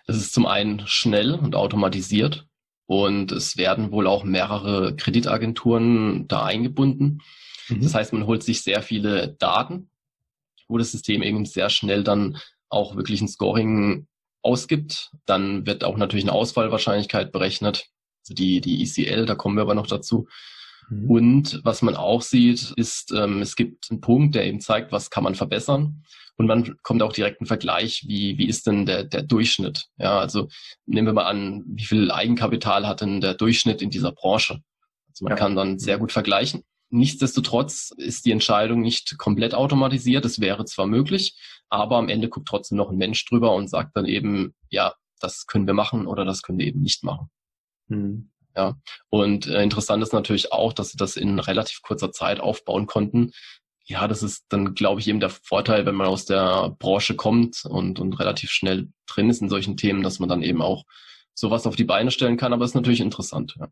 es 0.09 0.17
ist 0.17 0.35
zum 0.35 0.47
einen 0.47 0.83
schnell 0.87 1.35
und 1.35 1.55
automatisiert 1.55 2.49
und 2.87 3.31
es 3.31 3.57
werden 3.57 3.93
wohl 3.93 4.09
auch 4.09 4.25
mehrere 4.25 4.97
Kreditagenturen 4.97 6.27
da 6.27 6.45
eingebunden. 6.45 7.21
Mhm. 7.69 7.83
Das 7.83 7.95
heißt, 7.95 8.13
man 8.13 8.27
holt 8.27 8.43
sich 8.43 8.63
sehr 8.63 8.83
viele 8.83 9.29
Daten, 9.39 9.91
wo 10.67 10.77
das 10.77 10.91
System 10.91 11.23
eben 11.23 11.45
sehr 11.45 11.71
schnell 11.71 12.03
dann 12.03 12.37
auch 12.69 12.97
wirklich 12.97 13.21
ein 13.21 13.29
Scoring 13.29 14.09
ausgibt. 14.45 15.11
Dann 15.27 15.67
wird 15.67 15.85
auch 15.85 15.97
natürlich 15.97 16.25
eine 16.25 16.33
Auswahlwahrscheinlichkeit 16.33 17.33
berechnet. 17.33 17.87
Also 18.23 18.35
die, 18.35 18.61
die 18.61 18.83
ECL, 18.83 19.27
da 19.27 19.35
kommen 19.35 19.57
wir 19.57 19.63
aber 19.63 19.75
noch 19.75 19.87
dazu. 19.87 20.27
Mhm. 20.89 21.11
Und 21.11 21.61
was 21.65 21.83
man 21.83 21.97
auch 21.97 22.23
sieht, 22.23 22.73
ist, 22.77 23.13
ähm, 23.13 23.43
es 23.43 23.57
gibt 23.57 23.91
einen 23.91 24.01
Punkt, 24.01 24.35
der 24.35 24.47
eben 24.47 24.61
zeigt, 24.61 24.93
was 24.93 25.11
kann 25.11 25.25
man 25.25 25.35
verbessern. 25.35 26.05
Und 26.37 26.47
man 26.47 26.77
kommt 26.83 27.03
auch 27.03 27.13
direkt 27.13 27.41
ein 27.41 27.47
Vergleich, 27.47 28.05
wie, 28.09 28.39
wie 28.39 28.49
ist 28.49 28.67
denn 28.67 28.87
der, 28.87 29.05
der 29.05 29.23
Durchschnitt? 29.23 29.87
Ja, 29.99 30.19
also 30.19 30.49
nehmen 30.85 31.07
wir 31.07 31.13
mal 31.13 31.27
an, 31.27 31.63
wie 31.67 31.85
viel 31.85 32.11
Eigenkapital 32.11 32.87
hat 32.87 33.03
denn 33.03 33.21
der 33.21 33.35
Durchschnitt 33.35 33.83
in 33.83 33.91
dieser 33.91 34.13
Branche? 34.13 34.61
Also 35.09 35.25
man 35.25 35.33
ja. 35.33 35.37
kann 35.37 35.55
dann 35.55 35.79
sehr 35.79 35.99
gut 35.99 36.11
vergleichen. 36.11 36.65
Nichtsdestotrotz 36.91 37.93
ist 37.97 38.25
die 38.25 38.31
Entscheidung 38.31 38.81
nicht 38.81 39.19
komplett 39.19 39.55
automatisiert. 39.55 40.25
Es 40.25 40.41
wäre 40.41 40.65
zwar 40.65 40.87
möglich, 40.87 41.37
aber 41.69 41.97
am 41.97 42.09
Ende 42.09 42.29
guckt 42.29 42.49
trotzdem 42.49 42.79
noch 42.79 42.91
ein 42.91 42.97
Mensch 42.97 43.25
drüber 43.25 43.55
und 43.55 43.69
sagt 43.69 43.97
dann 43.97 44.07
eben, 44.07 44.55
ja, 44.69 44.95
das 45.21 45.47
können 45.47 45.67
wir 45.67 45.75
machen 45.75 46.07
oder 46.07 46.25
das 46.25 46.43
können 46.43 46.59
wir 46.59 46.67
eben 46.67 46.81
nicht 46.81 47.03
machen. 47.03 47.31
Mhm. 47.89 48.31
Ja, 48.57 48.77
und 49.11 49.47
äh, 49.49 49.63
interessant 49.63 50.03
ist 50.03 50.13
natürlich 50.13 50.53
auch, 50.53 50.73
dass 50.73 50.91
sie 50.91 50.97
das 50.97 51.17
in 51.17 51.41
relativ 51.41 51.83
kurzer 51.83 52.13
Zeit 52.13 52.39
aufbauen 52.39 52.87
konnten. 52.87 53.33
Ja, 53.87 54.07
das 54.07 54.23
ist 54.23 54.45
dann, 54.49 54.75
glaube 54.75 55.01
ich, 55.01 55.09
eben 55.09 55.21
der 55.21 55.31
Vorteil, 55.31 55.85
wenn 55.87 55.97
man 55.97 56.07
aus 56.07 56.25
der 56.25 56.75
Branche 56.79 57.17
kommt 57.17 57.65
und, 57.65 57.99
und 57.99 58.19
relativ 58.21 58.51
schnell 58.51 58.89
drin 59.07 59.29
ist 59.29 59.43
in 59.43 59.49
solchen 59.49 59.77
Themen, 59.77 60.03
dass 60.03 60.21
man 60.21 60.29
dann 60.29 60.43
eben 60.43 60.63
auch 60.63 60.85
sowas 61.35 61.67
auf 61.67 61.77
die 61.77 61.85
Beine 61.85 62.11
stellen 62.11 62.37
kann. 62.37 62.53
Aber 62.53 62.65
es 62.65 62.71
ist 62.71 62.77
natürlich 62.77 63.01
interessant. 63.01 63.57
Ja. 63.59 63.69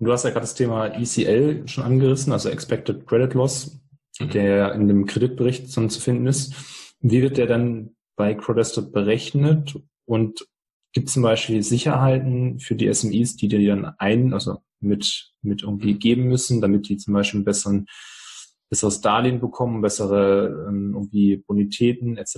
Du 0.00 0.10
hast 0.10 0.24
ja 0.24 0.30
gerade 0.30 0.44
das 0.44 0.54
Thema 0.54 0.86
ECL 0.86 1.68
schon 1.68 1.84
angerissen, 1.84 2.32
also 2.32 2.48
Expected 2.48 3.06
Credit 3.06 3.34
Loss, 3.34 3.80
mhm. 4.18 4.30
der 4.30 4.72
in 4.74 4.88
dem 4.88 5.04
Kreditbericht 5.04 5.70
zu 5.70 5.88
finden 5.88 6.26
ist. 6.26 6.54
Wie 7.00 7.20
wird 7.20 7.36
der 7.36 7.46
dann 7.46 7.90
bei 8.16 8.34
Crodesto 8.34 8.90
berechnet 8.90 9.78
und 10.06 10.46
gibt 10.92 11.08
es 11.08 11.14
zum 11.14 11.22
Beispiel 11.22 11.62
Sicherheiten 11.62 12.58
für 12.60 12.74
die 12.74 12.92
SMEs, 12.92 13.36
die 13.36 13.48
dir 13.48 13.64
dann 13.68 13.94
ein, 13.98 14.32
also 14.32 14.58
mit, 14.80 15.32
mit 15.42 15.62
irgendwie 15.62 15.94
geben 15.94 16.24
müssen, 16.24 16.60
damit 16.60 16.88
die 16.88 16.96
zum 16.96 17.14
Beispiel 17.14 17.40
ein 17.40 17.44
besseren, 17.44 17.86
besseres 18.70 19.02
Darlehen 19.02 19.40
bekommen, 19.40 19.82
bessere 19.82 20.66
ähm, 20.68 20.92
irgendwie 20.94 21.36
Bonitäten 21.36 22.16
etc. 22.16 22.36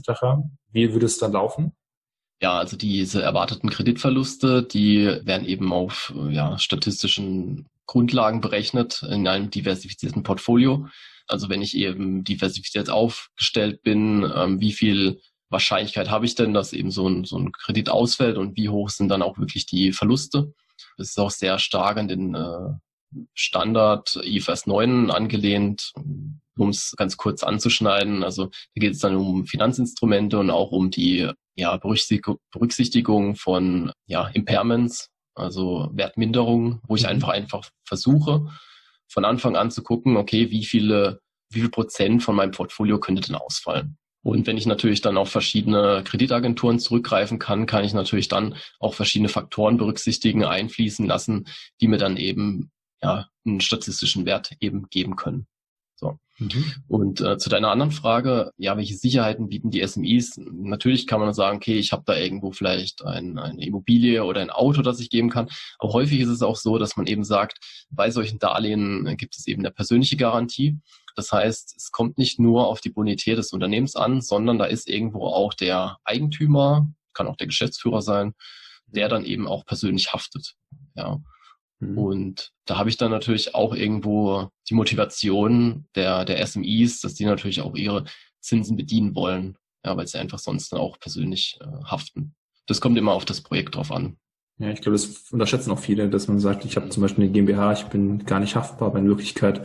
Wie 0.71 0.93
würde 0.93 1.07
es 1.07 1.19
dann 1.19 1.33
laufen? 1.33 1.73
Ja, 2.43 2.59
also 2.59 2.77
diese 2.77 3.23
erwarteten 3.23 3.71
Kreditverluste, 3.71 4.65
die 4.65 5.05
werden 5.23 5.47
eben 5.47 5.73
auf 5.73 6.13
ja, 6.31 6.59
statistischen 6.59 7.69
Grundlagen 7.87 8.41
berechnet 8.41 9.05
in 9.09 9.29
einem 9.29 9.51
diversifizierten 9.51 10.25
Portfolio. 10.25 10.89
Also 11.29 11.49
wenn 11.49 11.63
ich 11.63 11.77
eben 11.77 12.25
diversifiziert 12.25 12.91
aufgestellt 12.91 13.83
bin, 13.83 14.29
ähm, 14.35 14.61
wie 14.61 14.73
viel 14.73 15.21
Wahrscheinlichkeit 15.51 16.11
habe 16.11 16.27
ich 16.27 16.35
denn, 16.35 16.53
dass 16.53 16.73
eben 16.73 16.91
so 16.91 17.09
ein, 17.09 17.25
so 17.25 17.39
ein 17.39 17.53
Kredit 17.53 17.89
ausfällt 17.89 18.39
und 18.39 18.57
wie 18.57 18.69
hoch 18.71 18.89
sind 18.89 19.09
dann 19.09 19.23
auch 19.23 19.39
wirklich 19.39 19.67
die 19.67 19.93
Verluste? 19.93 20.53
Das 20.97 21.11
ist 21.11 21.21
auch 21.21 21.31
sehr 21.31 21.61
stark 21.61 21.97
an 21.97 22.09
den 22.09 22.35
äh, 22.35 22.71
Standard 23.35 24.17
IFRS 24.25 24.67
9 24.67 25.13
angelehnt, 25.13 25.93
um 26.57 26.71
es 26.71 26.95
ganz 26.97 27.17
kurz 27.17 27.45
anzuschneiden. 27.45 28.25
Also 28.25 28.47
da 28.47 28.81
geht 28.81 28.95
es 28.95 28.99
dann 28.99 29.15
um 29.15 29.47
Finanzinstrumente 29.47 30.41
und 30.41 30.51
auch 30.51 30.73
um 30.73 30.91
die 30.91 31.31
ja, 31.55 31.77
Berücksichtigung 31.77 33.37
von 33.37 33.93
ja, 34.07 34.29
Impairments, 34.29 35.11
also 35.35 35.91
Wertminderungen, 35.93 36.81
wo 36.87 36.97
ich 36.97 37.03
mhm. 37.03 37.11
einfach 37.11 37.29
einfach 37.29 37.71
versuche, 37.85 38.49
von 39.09 39.25
Anfang 39.25 39.57
an 39.57 39.71
zu 39.71 39.83
gucken, 39.83 40.17
okay, 40.17 40.51
wie 40.51 40.65
viele, 40.65 41.21
wie 41.51 41.61
viel 41.61 41.71
Prozent 41.71 42.23
von 42.23 42.35
meinem 42.35 42.53
Portfolio 42.53 42.99
könnte 42.99 43.23
denn 43.23 43.37
ausfallen? 43.37 43.99
Und 44.25 44.47
wenn 44.47 44.57
ich 44.57 44.67
natürlich 44.67 45.01
dann 45.01 45.17
auf 45.17 45.31
verschiedene 45.31 46.03
Kreditagenturen 46.05 46.79
zurückgreifen 46.79 47.39
kann, 47.39 47.67
kann 47.67 47.85
ich 47.85 47.93
natürlich 47.93 48.29
dann 48.29 48.55
auch 48.79 48.95
verschiedene 48.95 49.29
Faktoren 49.29 49.77
berücksichtigen, 49.77 50.45
einfließen 50.45 51.07
lassen, 51.07 51.49
die 51.81 51.89
mir 51.89 51.99
dann 51.99 52.17
eben 52.17 52.71
ja 53.03 53.29
einen 53.45 53.61
statistischen 53.61 54.25
Wert 54.25 54.53
eben 54.61 54.89
geben 54.91 55.17
können. 55.17 55.47
Mhm. 56.43 56.65
Und 56.89 57.21
äh, 57.21 57.39
zu 57.39 57.49
deiner 57.49 57.71
anderen 57.71 57.93
Frage, 57.93 58.53
ja, 58.57 58.77
welche 58.77 58.95
Sicherheiten 58.95 59.49
bieten 59.49 59.71
die 59.71 59.87
SMEs? 59.87 60.39
Natürlich 60.39 61.07
kann 61.07 61.21
man 61.21 61.33
sagen, 61.35 61.57
okay, 61.57 61.79
ich 61.79 61.93
habe 61.93 62.03
da 62.07 62.17
irgendwo 62.17 62.53
vielleicht 62.53 63.05
ein, 63.05 63.39
eine 63.39 63.65
Immobilie 63.65 64.25
oder 64.25 64.41
ein 64.41 64.51
Auto, 64.51 64.83
das 64.83 65.01
ich 65.01 65.11
geben 65.11 65.31
kann. 65.31 65.49
Aber 65.79 65.93
häufig 65.93 66.21
ist 66.21 66.29
es 66.29 66.43
auch 66.43 66.57
so, 66.57 66.79
dass 66.79 66.97
man 66.97 67.07
eben 67.07 67.25
sagt, 67.25 67.59
bei 67.91 68.11
solchen 68.11 68.39
Darlehen 68.39 69.17
gibt 69.17 69.37
es 69.37 69.47
eben 69.47 69.63
eine 69.63 69.71
persönliche 69.71 70.17
Garantie. 70.17 70.79
Das 71.15 71.31
heißt, 71.31 71.75
es 71.77 71.91
kommt 71.91 72.19
nicht 72.19 72.39
nur 72.39 72.67
auf 72.67 72.81
die 72.81 72.91
Bonität 72.91 73.39
des 73.39 73.53
Unternehmens 73.53 73.97
an, 73.97 74.21
sondern 74.23 74.59
da 74.59 74.65
ist 74.65 74.89
irgendwo 74.89 75.27
auch 75.27 75.55
der 75.55 75.99
Eigentümer, 76.05 76.89
kann 77.13 77.27
auch 77.27 77.37
der 77.37 77.47
Geschäftsführer 77.47 78.03
sein, 78.03 78.35
der 78.87 79.09
dann 79.09 79.25
eben 79.25 79.47
auch 79.47 79.65
persönlich 79.65 80.13
haftet. 80.13 80.55
Ja. 80.95 81.21
Mhm. 81.83 81.99
Und 81.99 82.53
da 82.65 82.79
habe 82.79 82.89
ich 82.89 82.97
dann 82.97 83.11
natürlich 83.11 83.55
auch 83.55 83.75
irgendwo 83.75 84.49
die 84.71 84.75
Motivation 84.75 85.87
der, 85.95 86.25
der 86.25 86.45
SMEs, 86.47 87.01
dass 87.01 87.15
die 87.15 87.25
natürlich 87.25 87.61
auch 87.61 87.75
ihre 87.75 88.05
Zinsen 88.41 88.77
bedienen 88.77 89.15
wollen, 89.15 89.57
ja, 89.85 89.97
weil 89.97 90.07
sie 90.07 90.19
einfach 90.19 90.39
sonst 90.39 90.73
dann 90.73 90.81
auch 90.81 90.99
persönlich 90.99 91.59
äh, 91.61 91.85
haften. 91.85 92.35
Das 92.67 92.81
kommt 92.81 92.97
immer 92.97 93.13
auf 93.13 93.25
das 93.25 93.41
Projekt 93.41 93.75
drauf 93.75 93.91
an. 93.91 94.17
Ja, 94.59 94.71
ich 94.71 94.81
glaube, 94.81 94.97
das 94.97 95.33
unterschätzen 95.33 95.73
auch 95.73 95.79
viele, 95.79 96.09
dass 96.09 96.29
man 96.29 96.39
sagt, 96.39 96.65
ich 96.65 96.77
habe 96.77 96.89
zum 96.89 97.03
Beispiel 97.03 97.25
eine 97.25 97.33
GmbH, 97.33 97.73
ich 97.73 97.85
bin 97.85 98.25
gar 98.27 98.39
nicht 98.39 98.55
haftbar, 98.55 98.89
aber 98.89 99.01
in 99.01 99.09
Wirklichkeit, 99.09 99.61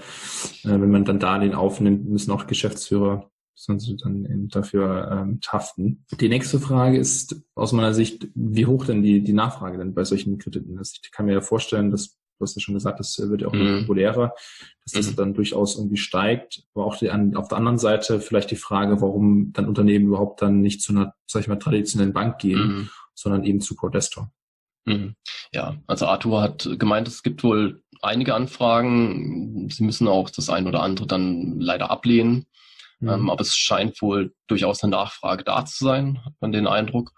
äh, 0.64 0.70
wenn 0.70 0.90
man 0.90 1.06
dann 1.06 1.20
Darlehen 1.20 1.54
aufnimmt, 1.54 2.10
müssen 2.10 2.32
auch 2.32 2.48
Geschäftsführer 2.48 3.30
sonst 3.58 3.92
dann 4.04 4.24
eben 4.26 4.50
dafür 4.50 5.10
ähm, 5.12 5.40
haften. 5.48 6.06
Die 6.20 6.30
nächste 6.30 6.60
Frage 6.60 6.98
ist 6.98 7.42
aus 7.56 7.72
meiner 7.72 7.94
Sicht, 7.94 8.28
wie 8.36 8.68
hoch 8.68 8.86
denn 8.86 9.02
die, 9.02 9.24
die 9.24 9.34
Nachfrage 9.34 9.80
denn 9.80 9.96
bei 9.96 10.04
solchen 10.04 10.38
Krediten 10.38 10.78
ist. 10.78 11.00
Ich 11.04 11.12
kann 11.12 11.26
mir 11.26 11.34
ja 11.34 11.42
vorstellen, 11.42 11.90
dass 11.90 12.18
du 12.38 12.44
hast 12.44 12.56
ja 12.56 12.62
schon 12.62 12.76
gesagt, 12.76 13.00
das 13.00 13.18
wird 13.18 13.42
ja 13.42 13.48
auch 13.48 13.54
mhm. 13.54 13.80
populärer, 13.80 14.36
dass 14.84 14.94
das 14.94 15.12
mhm. 15.12 15.16
dann 15.16 15.34
durchaus 15.34 15.76
irgendwie 15.76 15.98
steigt. 15.98 16.64
Aber 16.76 16.86
auch 16.86 16.96
die, 16.98 17.10
an, 17.10 17.36
auf 17.36 17.48
der 17.48 17.58
anderen 17.58 17.80
Seite 17.80 18.20
vielleicht 18.20 18.52
die 18.52 18.58
Frage, 18.58 19.02
warum 19.02 19.52
dann 19.54 19.68
Unternehmen 19.68 20.06
überhaupt 20.06 20.44
dann 20.44 20.62
nicht 20.62 20.84
zu 20.84 20.94
einer, 20.94 21.16
sag 21.26 21.42
ich 21.42 21.48
mal, 21.48 21.56
traditionellen 21.56 22.14
Bank 22.14 22.38
gehen, 22.38 22.60
mhm. 22.60 22.90
sondern 23.16 23.44
eben 23.44 23.60
zu 23.60 23.76
Prodestor. 23.76 24.32
Mhm. 24.86 25.16
Ja, 25.52 25.78
also 25.88 26.06
Arthur 26.06 26.42
hat 26.42 26.70
gemeint, 26.78 27.08
es 27.08 27.24
gibt 27.24 27.44
wohl 27.44 27.82
einige 28.04 28.36
Anfragen. 28.36 29.68
Sie 29.72 29.84
müssen 29.84 30.08
auch 30.08 30.30
das 30.30 30.52
ein 30.52 30.68
oder 30.68 30.84
andere 30.84 31.08
dann 31.08 31.60
leider 31.60 31.90
ablehnen. 31.90 32.46
Mhm. 33.00 33.10
Ähm, 33.10 33.30
aber 33.30 33.42
es 33.42 33.56
scheint 33.56 34.02
wohl 34.02 34.34
durchaus 34.48 34.84
eine 34.84 34.92
Nachfrage 34.92 35.44
da 35.44 35.66
zu 35.66 35.84
sein, 35.84 36.24
hat 36.26 36.34
man 36.40 36.52
den 36.52 36.68
Eindruck. 36.68 37.12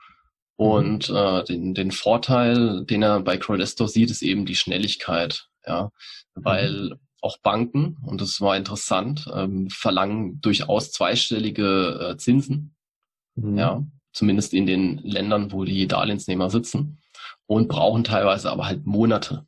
Mhm. 0.58 0.66
Und 0.66 1.10
äh, 1.10 1.44
den, 1.44 1.74
den 1.74 1.92
Vorteil, 1.92 2.86
den 2.86 3.04
er 3.04 3.22
bei 3.22 3.38
Crowdestor 3.38 3.88
sieht, 3.88 4.12
ist 4.12 4.22
eben 4.22 4.46
die 4.46 4.56
Schnelligkeit. 4.56 5.48
Ja, 5.66 5.92
weil 6.36 6.92
mhm. 6.92 7.00
auch 7.22 7.38
Banken, 7.40 7.98
und 8.06 8.22
das 8.22 8.42
war 8.42 8.58
interessant, 8.58 9.30
ähm, 9.34 9.70
verlangen 9.70 10.40
durchaus 10.42 10.92
zweistellige 10.92 12.12
äh, 12.12 12.18
Zinsen. 12.18 12.76
Mhm. 13.36 13.58
Ja, 13.58 13.84
zumindest 14.12 14.54
in 14.54 14.66
den 14.66 14.98
Ländern, 15.00 15.52
wo 15.52 15.64
die 15.64 15.88
Darlehensnehmer 15.88 16.50
sitzen 16.50 17.00
und 17.46 17.68
brauchen 17.68 18.04
teilweise 18.04 18.52
aber 18.52 18.66
halt 18.66 18.86
Monate. 18.86 19.46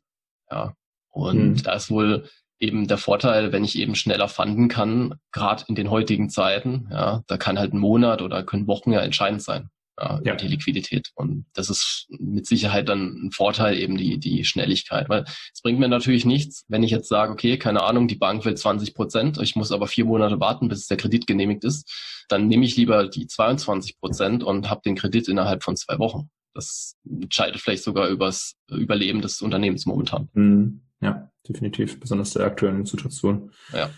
Ja. 0.50 0.74
Und 1.10 1.50
mhm. 1.50 1.62
da 1.62 1.74
ist 1.74 1.90
wohl 1.90 2.28
eben 2.62 2.86
der 2.86 2.96
Vorteil, 2.96 3.50
wenn 3.52 3.64
ich 3.64 3.76
eben 3.76 3.96
schneller 3.96 4.28
fanden 4.28 4.68
kann, 4.68 5.16
gerade 5.32 5.64
in 5.66 5.74
den 5.74 5.90
heutigen 5.90 6.30
Zeiten, 6.30 6.88
ja, 6.90 7.22
da 7.26 7.36
kann 7.36 7.58
halt 7.58 7.74
ein 7.74 7.78
Monat 7.78 8.22
oder 8.22 8.44
können 8.44 8.68
Wochen 8.68 8.92
ja 8.92 9.00
entscheidend 9.00 9.42
sein, 9.42 9.68
ja, 10.00 10.20
ja. 10.24 10.36
die 10.36 10.46
Liquidität. 10.46 11.10
Und 11.16 11.46
das 11.54 11.68
ist 11.68 12.06
mit 12.20 12.46
Sicherheit 12.46 12.88
dann 12.88 13.26
ein 13.26 13.32
Vorteil, 13.32 13.76
eben 13.76 13.96
die, 13.96 14.18
die 14.18 14.44
Schnelligkeit. 14.44 15.08
Weil 15.08 15.24
es 15.52 15.60
bringt 15.60 15.80
mir 15.80 15.88
natürlich 15.88 16.24
nichts, 16.24 16.64
wenn 16.68 16.84
ich 16.84 16.92
jetzt 16.92 17.08
sage, 17.08 17.32
okay, 17.32 17.58
keine 17.58 17.82
Ahnung, 17.82 18.06
die 18.06 18.14
Bank 18.14 18.44
will 18.44 18.54
20 18.54 18.94
Prozent, 18.94 19.38
ich 19.38 19.56
muss 19.56 19.72
aber 19.72 19.88
vier 19.88 20.04
Monate 20.04 20.38
warten, 20.38 20.68
bis 20.68 20.86
der 20.86 20.96
Kredit 20.96 21.26
genehmigt 21.26 21.64
ist, 21.64 22.24
dann 22.28 22.46
nehme 22.46 22.64
ich 22.64 22.76
lieber 22.76 23.08
die 23.08 23.26
22 23.26 23.98
Prozent 23.98 24.44
und 24.44 24.70
habe 24.70 24.82
den 24.84 24.94
Kredit 24.94 25.26
innerhalb 25.26 25.64
von 25.64 25.74
zwei 25.74 25.98
Wochen. 25.98 26.30
Das 26.54 26.96
entscheidet 27.04 27.60
vielleicht 27.60 27.82
sogar 27.82 28.06
übers 28.08 28.54
Überleben 28.70 29.20
des 29.20 29.42
Unternehmens 29.42 29.84
momentan. 29.84 30.28
Mhm. 30.34 30.82
Ja, 31.00 31.31
definitiv, 31.48 32.00
besonders 32.00 32.32
der 32.32 32.46
aktuellen 32.46 32.86
Situation. 32.86 33.50
Ja. 33.72 33.90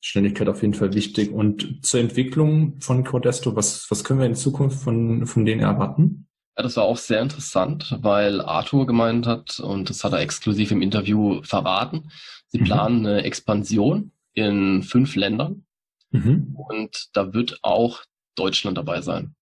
Schnelligkeit 0.00 0.48
auf 0.48 0.62
jeden 0.62 0.74
Fall 0.74 0.94
wichtig. 0.94 1.30
Und 1.30 1.84
zur 1.86 2.00
Entwicklung 2.00 2.80
von 2.80 3.04
Codesto, 3.04 3.54
was, 3.54 3.88
was 3.90 4.02
können 4.02 4.18
wir 4.18 4.26
in 4.26 4.34
Zukunft 4.34 4.82
von, 4.82 5.26
von 5.26 5.44
denen 5.44 5.60
erwarten? 5.60 6.26
Ja, 6.56 6.64
das 6.64 6.76
war 6.76 6.84
auch 6.84 6.98
sehr 6.98 7.22
interessant, 7.22 7.96
weil 8.00 8.40
Arthur 8.40 8.86
gemeint 8.86 9.26
hat, 9.26 9.60
und 9.60 9.88
das 9.88 10.04
hat 10.04 10.12
er 10.12 10.18
exklusiv 10.18 10.70
im 10.72 10.82
Interview 10.82 11.40
verraten, 11.42 12.10
sie 12.48 12.58
mhm. 12.58 12.64
planen 12.64 13.06
eine 13.06 13.22
Expansion 13.22 14.10
in 14.34 14.82
fünf 14.82 15.14
Ländern. 15.14 15.64
Mhm. 16.10 16.54
Und 16.54 17.08
da 17.14 17.32
wird 17.32 17.60
auch 17.62 18.02
Deutschland 18.34 18.76
dabei 18.76 19.00
sein. 19.00 19.34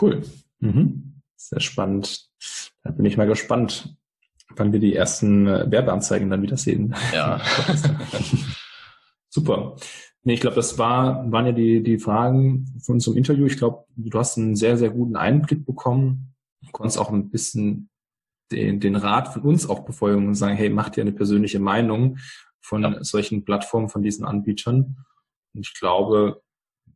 Cool. 0.00 0.22
Mhm. 0.60 1.22
Sehr 1.36 1.60
spannend. 1.60 2.28
Da 2.84 2.90
bin 2.90 3.04
ich 3.06 3.16
mal 3.16 3.26
gespannt, 3.26 3.96
wann 4.56 4.72
wir 4.72 4.80
die 4.80 4.94
ersten 4.94 5.46
äh, 5.46 5.70
Werbeanzeigen 5.70 6.30
dann 6.30 6.42
wieder 6.42 6.56
sehen. 6.56 6.94
Ja. 7.12 7.40
Super. 9.28 9.76
Nee, 10.24 10.34
ich 10.34 10.40
glaube, 10.40 10.56
das 10.56 10.78
war, 10.78 11.30
waren 11.32 11.46
ja 11.46 11.52
die, 11.52 11.82
die 11.82 11.98
Fragen 11.98 12.66
von 12.84 12.94
unserem 12.94 13.16
Interview. 13.16 13.46
Ich 13.46 13.56
glaube, 13.56 13.84
du 13.96 14.18
hast 14.18 14.38
einen 14.38 14.54
sehr, 14.54 14.76
sehr 14.76 14.90
guten 14.90 15.16
Einblick 15.16 15.66
bekommen. 15.66 16.34
Du 16.60 16.70
konntest 16.70 16.98
auch 16.98 17.10
ein 17.10 17.30
bisschen 17.30 17.90
den, 18.52 18.78
den 18.78 18.94
Rat 18.94 19.32
von 19.32 19.42
uns 19.42 19.68
auch 19.68 19.80
befolgen 19.80 20.28
und 20.28 20.34
sagen, 20.34 20.56
hey, 20.56 20.68
mach 20.68 20.90
dir 20.90 21.00
eine 21.00 21.12
persönliche 21.12 21.58
Meinung 21.58 22.18
von 22.60 22.82
ja. 22.82 23.02
solchen 23.02 23.44
Plattformen, 23.44 23.88
von 23.88 24.02
diesen 24.02 24.24
Anbietern. 24.24 24.96
Und 25.54 25.66
ich 25.66 25.74
glaube, 25.74 26.42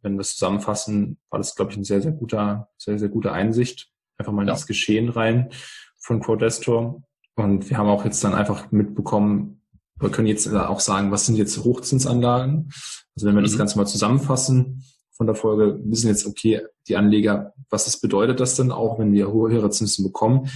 wenn 0.02 0.14
wir 0.14 0.20
es 0.20 0.34
zusammenfassen, 0.34 1.18
war 1.30 1.38
das, 1.38 1.56
glaube 1.56 1.72
ich, 1.72 1.76
ein 1.76 1.84
sehr, 1.84 2.00
sehr 2.00 2.12
guter, 2.12 2.68
sehr, 2.76 2.98
sehr 2.98 3.08
gute 3.08 3.32
Einsicht. 3.32 3.90
Einfach 4.18 4.32
mal 4.32 4.46
ja. 4.46 4.52
ins 4.52 4.66
Geschehen 4.66 5.08
rein 5.08 5.50
von 5.98 6.20
Crowdestor. 6.20 7.02
Und 7.36 7.70
wir 7.70 7.76
haben 7.76 7.88
auch 7.88 8.04
jetzt 8.04 8.24
dann 8.24 8.34
einfach 8.34 8.70
mitbekommen, 8.72 9.62
wir 9.98 10.10
können 10.10 10.26
jetzt 10.26 10.52
auch 10.52 10.80
sagen, 10.80 11.10
was 11.10 11.26
sind 11.26 11.36
jetzt 11.36 11.62
Hochzinsanlagen? 11.64 12.70
Also 13.14 13.26
wenn 13.26 13.34
wir 13.34 13.40
mhm. 13.40 13.46
das 13.46 13.58
Ganze 13.58 13.78
mal 13.78 13.86
zusammenfassen 13.86 14.84
von 15.12 15.26
der 15.26 15.36
Folge, 15.36 15.80
wissen 15.84 16.08
jetzt, 16.08 16.26
okay, 16.26 16.62
die 16.88 16.96
Anleger, 16.96 17.54
was 17.70 17.86
das 17.86 18.00
bedeutet 18.00 18.40
das 18.40 18.56
denn 18.56 18.70
auch, 18.70 18.98
wenn 18.98 19.12
wir 19.12 19.32
höhere 19.32 19.70
Zinsen 19.70 20.04
bekommen? 20.04 20.50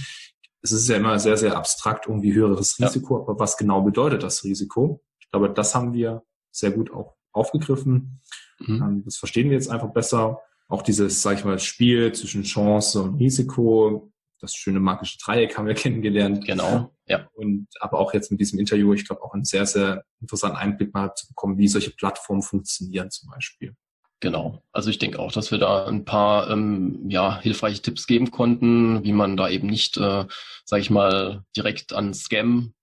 Es 0.61 0.71
ist 0.71 0.87
ja 0.87 0.97
immer 0.97 1.17
sehr, 1.17 1.37
sehr 1.37 1.57
abstrakt, 1.57 2.05
irgendwie 2.07 2.33
höheres 2.33 2.79
Risiko, 2.79 3.17
ja. 3.17 3.21
aber 3.23 3.39
was 3.39 3.57
genau 3.57 3.81
bedeutet 3.81 4.21
das 4.21 4.43
Risiko? 4.43 5.01
Ich 5.19 5.31
glaube, 5.31 5.49
das 5.49 5.73
haben 5.73 5.93
wir 5.93 6.23
sehr 6.51 6.71
gut 6.71 6.93
auch 6.93 7.15
aufgegriffen. 7.31 8.21
Mhm. 8.59 8.75
Ähm, 8.75 9.01
das 9.05 9.17
verstehen 9.17 9.49
wir 9.49 9.55
jetzt 9.55 9.71
einfach 9.71 9.91
besser. 9.91 10.39
Auch 10.67 10.83
dieses, 10.83 11.21
sag 11.21 11.39
ich 11.39 11.45
mal, 11.45 11.57
Spiel 11.57 12.11
zwischen 12.13 12.43
Chance 12.43 13.01
und 13.01 13.15
Risiko, 13.15 14.10
das 14.41 14.55
schöne 14.55 14.79
magische 14.79 15.17
Dreieck 15.19 15.57
haben 15.57 15.67
wir 15.67 15.73
kennengelernt. 15.75 16.45
Genau, 16.45 16.93
ja. 17.07 17.27
Und 17.33 17.67
aber 17.79 17.99
auch 17.99 18.13
jetzt 18.13 18.31
mit 18.31 18.39
diesem 18.39 18.59
Interview, 18.59 18.93
ich 18.93 19.05
glaube, 19.05 19.21
auch 19.23 19.33
einen 19.33 19.45
sehr, 19.45 19.65
sehr 19.65 20.03
interessanten 20.19 20.57
Einblick 20.57 20.93
mal 20.93 21.13
zu 21.15 21.27
bekommen, 21.27 21.57
wie 21.57 21.67
solche 21.67 21.91
Plattformen 21.91 22.41
funktionieren 22.41 23.09
zum 23.11 23.29
Beispiel. 23.29 23.75
Genau. 24.21 24.61
Also 24.71 24.91
ich 24.91 24.99
denke 24.99 25.17
auch, 25.17 25.31
dass 25.31 25.49
wir 25.49 25.57
da 25.57 25.85
ein 25.87 26.05
paar 26.05 26.49
ähm, 26.49 27.09
ja, 27.09 27.41
hilfreiche 27.41 27.81
Tipps 27.81 28.05
geben 28.05 28.29
konnten, 28.29 29.03
wie 29.03 29.13
man 29.13 29.35
da 29.35 29.49
eben 29.49 29.67
nicht, 29.67 29.97
äh, 29.97 30.25
sage 30.65 30.81
ich 30.81 30.91
mal, 30.91 31.43
direkt 31.57 31.91
an 31.91 32.13
Scam 32.13 32.73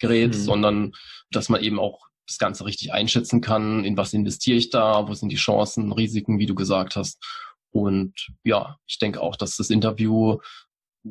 gerät, 0.00 0.34
mhm. 0.34 0.38
sondern 0.38 0.92
dass 1.30 1.48
man 1.48 1.62
eben 1.62 1.78
auch 1.78 2.08
das 2.26 2.38
Ganze 2.38 2.66
richtig 2.66 2.92
einschätzen 2.92 3.40
kann, 3.40 3.84
in 3.84 3.96
was 3.96 4.12
investiere 4.12 4.58
ich 4.58 4.70
da, 4.70 5.08
wo 5.08 5.14
sind 5.14 5.30
die 5.30 5.36
Chancen, 5.36 5.92
Risiken, 5.92 6.40
wie 6.40 6.46
du 6.46 6.56
gesagt 6.56 6.96
hast. 6.96 7.24
Und 7.70 8.28
ja, 8.44 8.76
ich 8.86 8.98
denke 8.98 9.20
auch, 9.20 9.36
dass 9.36 9.56
das 9.56 9.70
Interview 9.70 10.38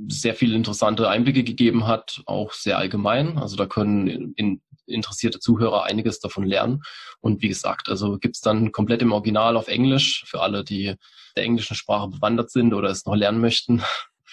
sehr 0.10 0.36
viele 0.36 0.56
interessante 0.56 1.10
Einblicke 1.10 1.44
gegeben 1.44 1.88
hat, 1.88 2.22
auch 2.26 2.54
sehr 2.54 2.78
allgemein. 2.78 3.38
Also 3.38 3.56
da 3.56 3.66
können 3.66 4.08
in, 4.08 4.34
in 4.34 4.62
interessierte 4.88 5.40
Zuhörer 5.40 5.84
einiges 5.84 6.20
davon 6.20 6.46
lernen. 6.46 6.82
Und 7.20 7.42
wie 7.42 7.50
gesagt, 7.50 7.90
also 7.90 8.18
gibt's 8.18 8.42
dann 8.42 8.72
komplett 8.72 9.02
im 9.02 9.12
Original 9.12 9.58
auf 9.58 9.68
Englisch 9.68 10.24
für 10.28 10.42
alle, 10.42 10.64
die 10.64 10.96
der 11.36 11.44
englischen 11.44 11.76
Sprache 11.76 12.10
bewandert 12.10 12.52
sind 12.52 12.74
oder 12.74 12.90
es 12.90 13.06
noch 13.06 13.16
lernen 13.16 13.42
möchten. 13.42 13.84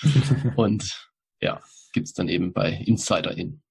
Und 0.57 1.11
ja, 1.40 1.61
gibt's 1.92 2.12
dann 2.12 2.29
eben 2.29 2.53
bei 2.53 2.70
Insider 2.70 3.37
in. 3.37 3.62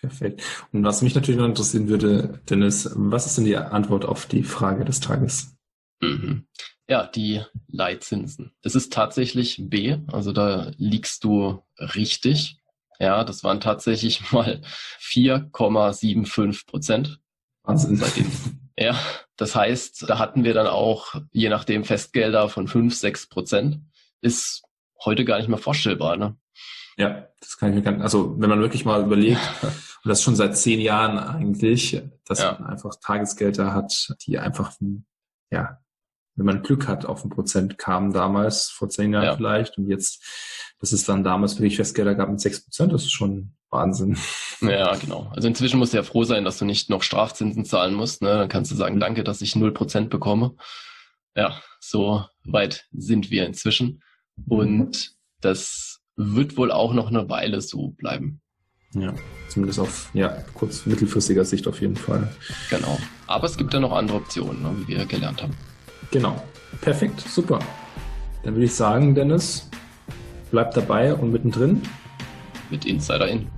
Perfekt. 0.00 0.42
Und 0.72 0.84
was 0.84 1.02
mich 1.02 1.14
natürlich 1.14 1.38
noch 1.38 1.46
interessieren 1.46 1.88
würde, 1.88 2.40
Dennis, 2.48 2.90
was 2.94 3.26
ist 3.26 3.36
denn 3.36 3.44
die 3.44 3.56
Antwort 3.56 4.04
auf 4.04 4.26
die 4.26 4.42
Frage 4.42 4.84
des 4.84 5.00
Tages? 5.00 5.56
Mhm. 6.00 6.46
Ja, 6.90 7.06
die 7.06 7.40
Leitzinsen. 7.68 8.50
Das 8.62 8.74
ist 8.74 8.92
tatsächlich 8.92 9.62
B, 9.70 9.98
also 10.08 10.32
da 10.32 10.72
liegst 10.76 11.22
du 11.22 11.62
richtig. 11.78 12.60
Ja, 12.98 13.22
das 13.22 13.44
waren 13.44 13.60
tatsächlich 13.60 14.32
mal 14.32 14.60
4,75 15.00 16.66
Prozent. 16.66 17.20
Wahnsinn. 17.62 17.96
Seitdem. 17.96 18.30
Ja, 18.78 18.98
das 19.36 19.54
heißt, 19.54 20.08
da 20.08 20.18
hatten 20.18 20.42
wir 20.42 20.54
dann 20.54 20.66
auch 20.66 21.14
je 21.32 21.50
nachdem 21.50 21.84
Festgelder 21.84 22.48
von 22.48 22.66
5, 22.66 22.94
6 22.94 23.28
Prozent. 23.28 23.80
Ist 24.22 24.62
heute 25.04 25.26
gar 25.26 25.36
nicht 25.36 25.50
mehr 25.50 25.58
vorstellbar, 25.58 26.16
ne? 26.16 26.38
Ja, 26.96 27.28
das 27.40 27.58
kann 27.58 27.68
ich 27.68 27.74
mir 27.74 27.82
gar 27.82 27.90
nicht, 27.90 28.00
also 28.00 28.40
wenn 28.40 28.48
man 28.48 28.60
wirklich 28.60 28.86
mal 28.86 29.02
überlegt, 29.02 29.38
und 29.62 30.08
das 30.08 30.22
schon 30.22 30.34
seit 30.34 30.56
zehn 30.56 30.80
Jahren 30.80 31.18
eigentlich, 31.18 32.02
dass 32.24 32.40
ja. 32.40 32.56
man 32.58 32.70
einfach 32.70 32.94
Tagesgelder 33.02 33.74
hat, 33.74 34.14
die 34.22 34.38
einfach, 34.38 34.72
ja, 35.50 35.78
wenn 36.40 36.46
man 36.46 36.62
Glück 36.62 36.88
hat, 36.88 37.04
auf 37.04 37.22
ein 37.22 37.28
Prozent 37.28 37.76
kamen 37.76 38.14
damals, 38.14 38.70
vor 38.70 38.88
zehn 38.88 39.12
Jahren 39.12 39.24
ja. 39.24 39.36
vielleicht, 39.36 39.76
und 39.76 39.88
jetzt, 39.88 40.24
dass 40.78 40.92
es 40.92 41.04
dann 41.04 41.22
damals 41.22 41.56
wirklich 41.56 41.76
Festgelder 41.76 42.14
gab 42.14 42.30
mit 42.30 42.40
sechs 42.40 42.64
Prozent, 42.64 42.94
das 42.94 43.02
ist 43.02 43.12
schon 43.12 43.52
Wahnsinn. 43.68 44.16
Ja, 44.62 44.96
genau. 44.96 45.30
Also 45.36 45.48
inzwischen 45.48 45.78
musst 45.78 45.92
du 45.92 45.98
ja 45.98 46.02
froh 46.02 46.24
sein, 46.24 46.46
dass 46.46 46.56
du 46.56 46.64
nicht 46.64 46.88
noch 46.88 47.02
Strafzinsen 47.02 47.66
zahlen 47.66 47.92
musst. 47.92 48.22
Ne? 48.22 48.28
Dann 48.28 48.48
kannst 48.48 48.70
du 48.70 48.74
sagen, 48.74 48.94
mhm. 48.94 49.00
danke, 49.00 49.22
dass 49.22 49.42
ich 49.42 49.54
null 49.54 49.72
Prozent 49.72 50.08
bekomme. 50.08 50.54
Ja, 51.36 51.60
so 51.78 52.24
weit 52.44 52.86
sind 52.90 53.30
wir 53.30 53.44
inzwischen. 53.44 54.02
Und 54.48 55.12
das 55.42 56.00
wird 56.16 56.56
wohl 56.56 56.72
auch 56.72 56.94
noch 56.94 57.08
eine 57.08 57.28
Weile 57.28 57.60
so 57.60 57.90
bleiben. 57.90 58.40
Ja, 58.94 59.14
zumindest 59.48 59.78
auf 59.78 60.08
ja, 60.14 60.42
kurz 60.54 60.86
mittelfristiger 60.86 61.44
Sicht 61.44 61.68
auf 61.68 61.82
jeden 61.82 61.96
Fall. 61.96 62.34
Genau. 62.70 62.98
Aber 63.26 63.44
es 63.44 63.58
gibt 63.58 63.74
ja 63.74 63.80
noch 63.80 63.92
andere 63.92 64.16
Optionen, 64.16 64.62
ne, 64.62 64.74
wie 64.78 64.88
wir 64.88 65.04
gelernt 65.04 65.42
haben. 65.42 65.54
Genau. 66.10 66.42
Perfekt, 66.80 67.20
super. 67.20 67.58
Dann 68.42 68.54
würde 68.54 68.64
ich 68.64 68.74
sagen, 68.74 69.14
Dennis, 69.14 69.68
bleib 70.50 70.72
dabei 70.74 71.14
und 71.14 71.32
mittendrin. 71.32 71.82
Mit 72.70 72.84
Insider 72.86 73.28
in. 73.28 73.48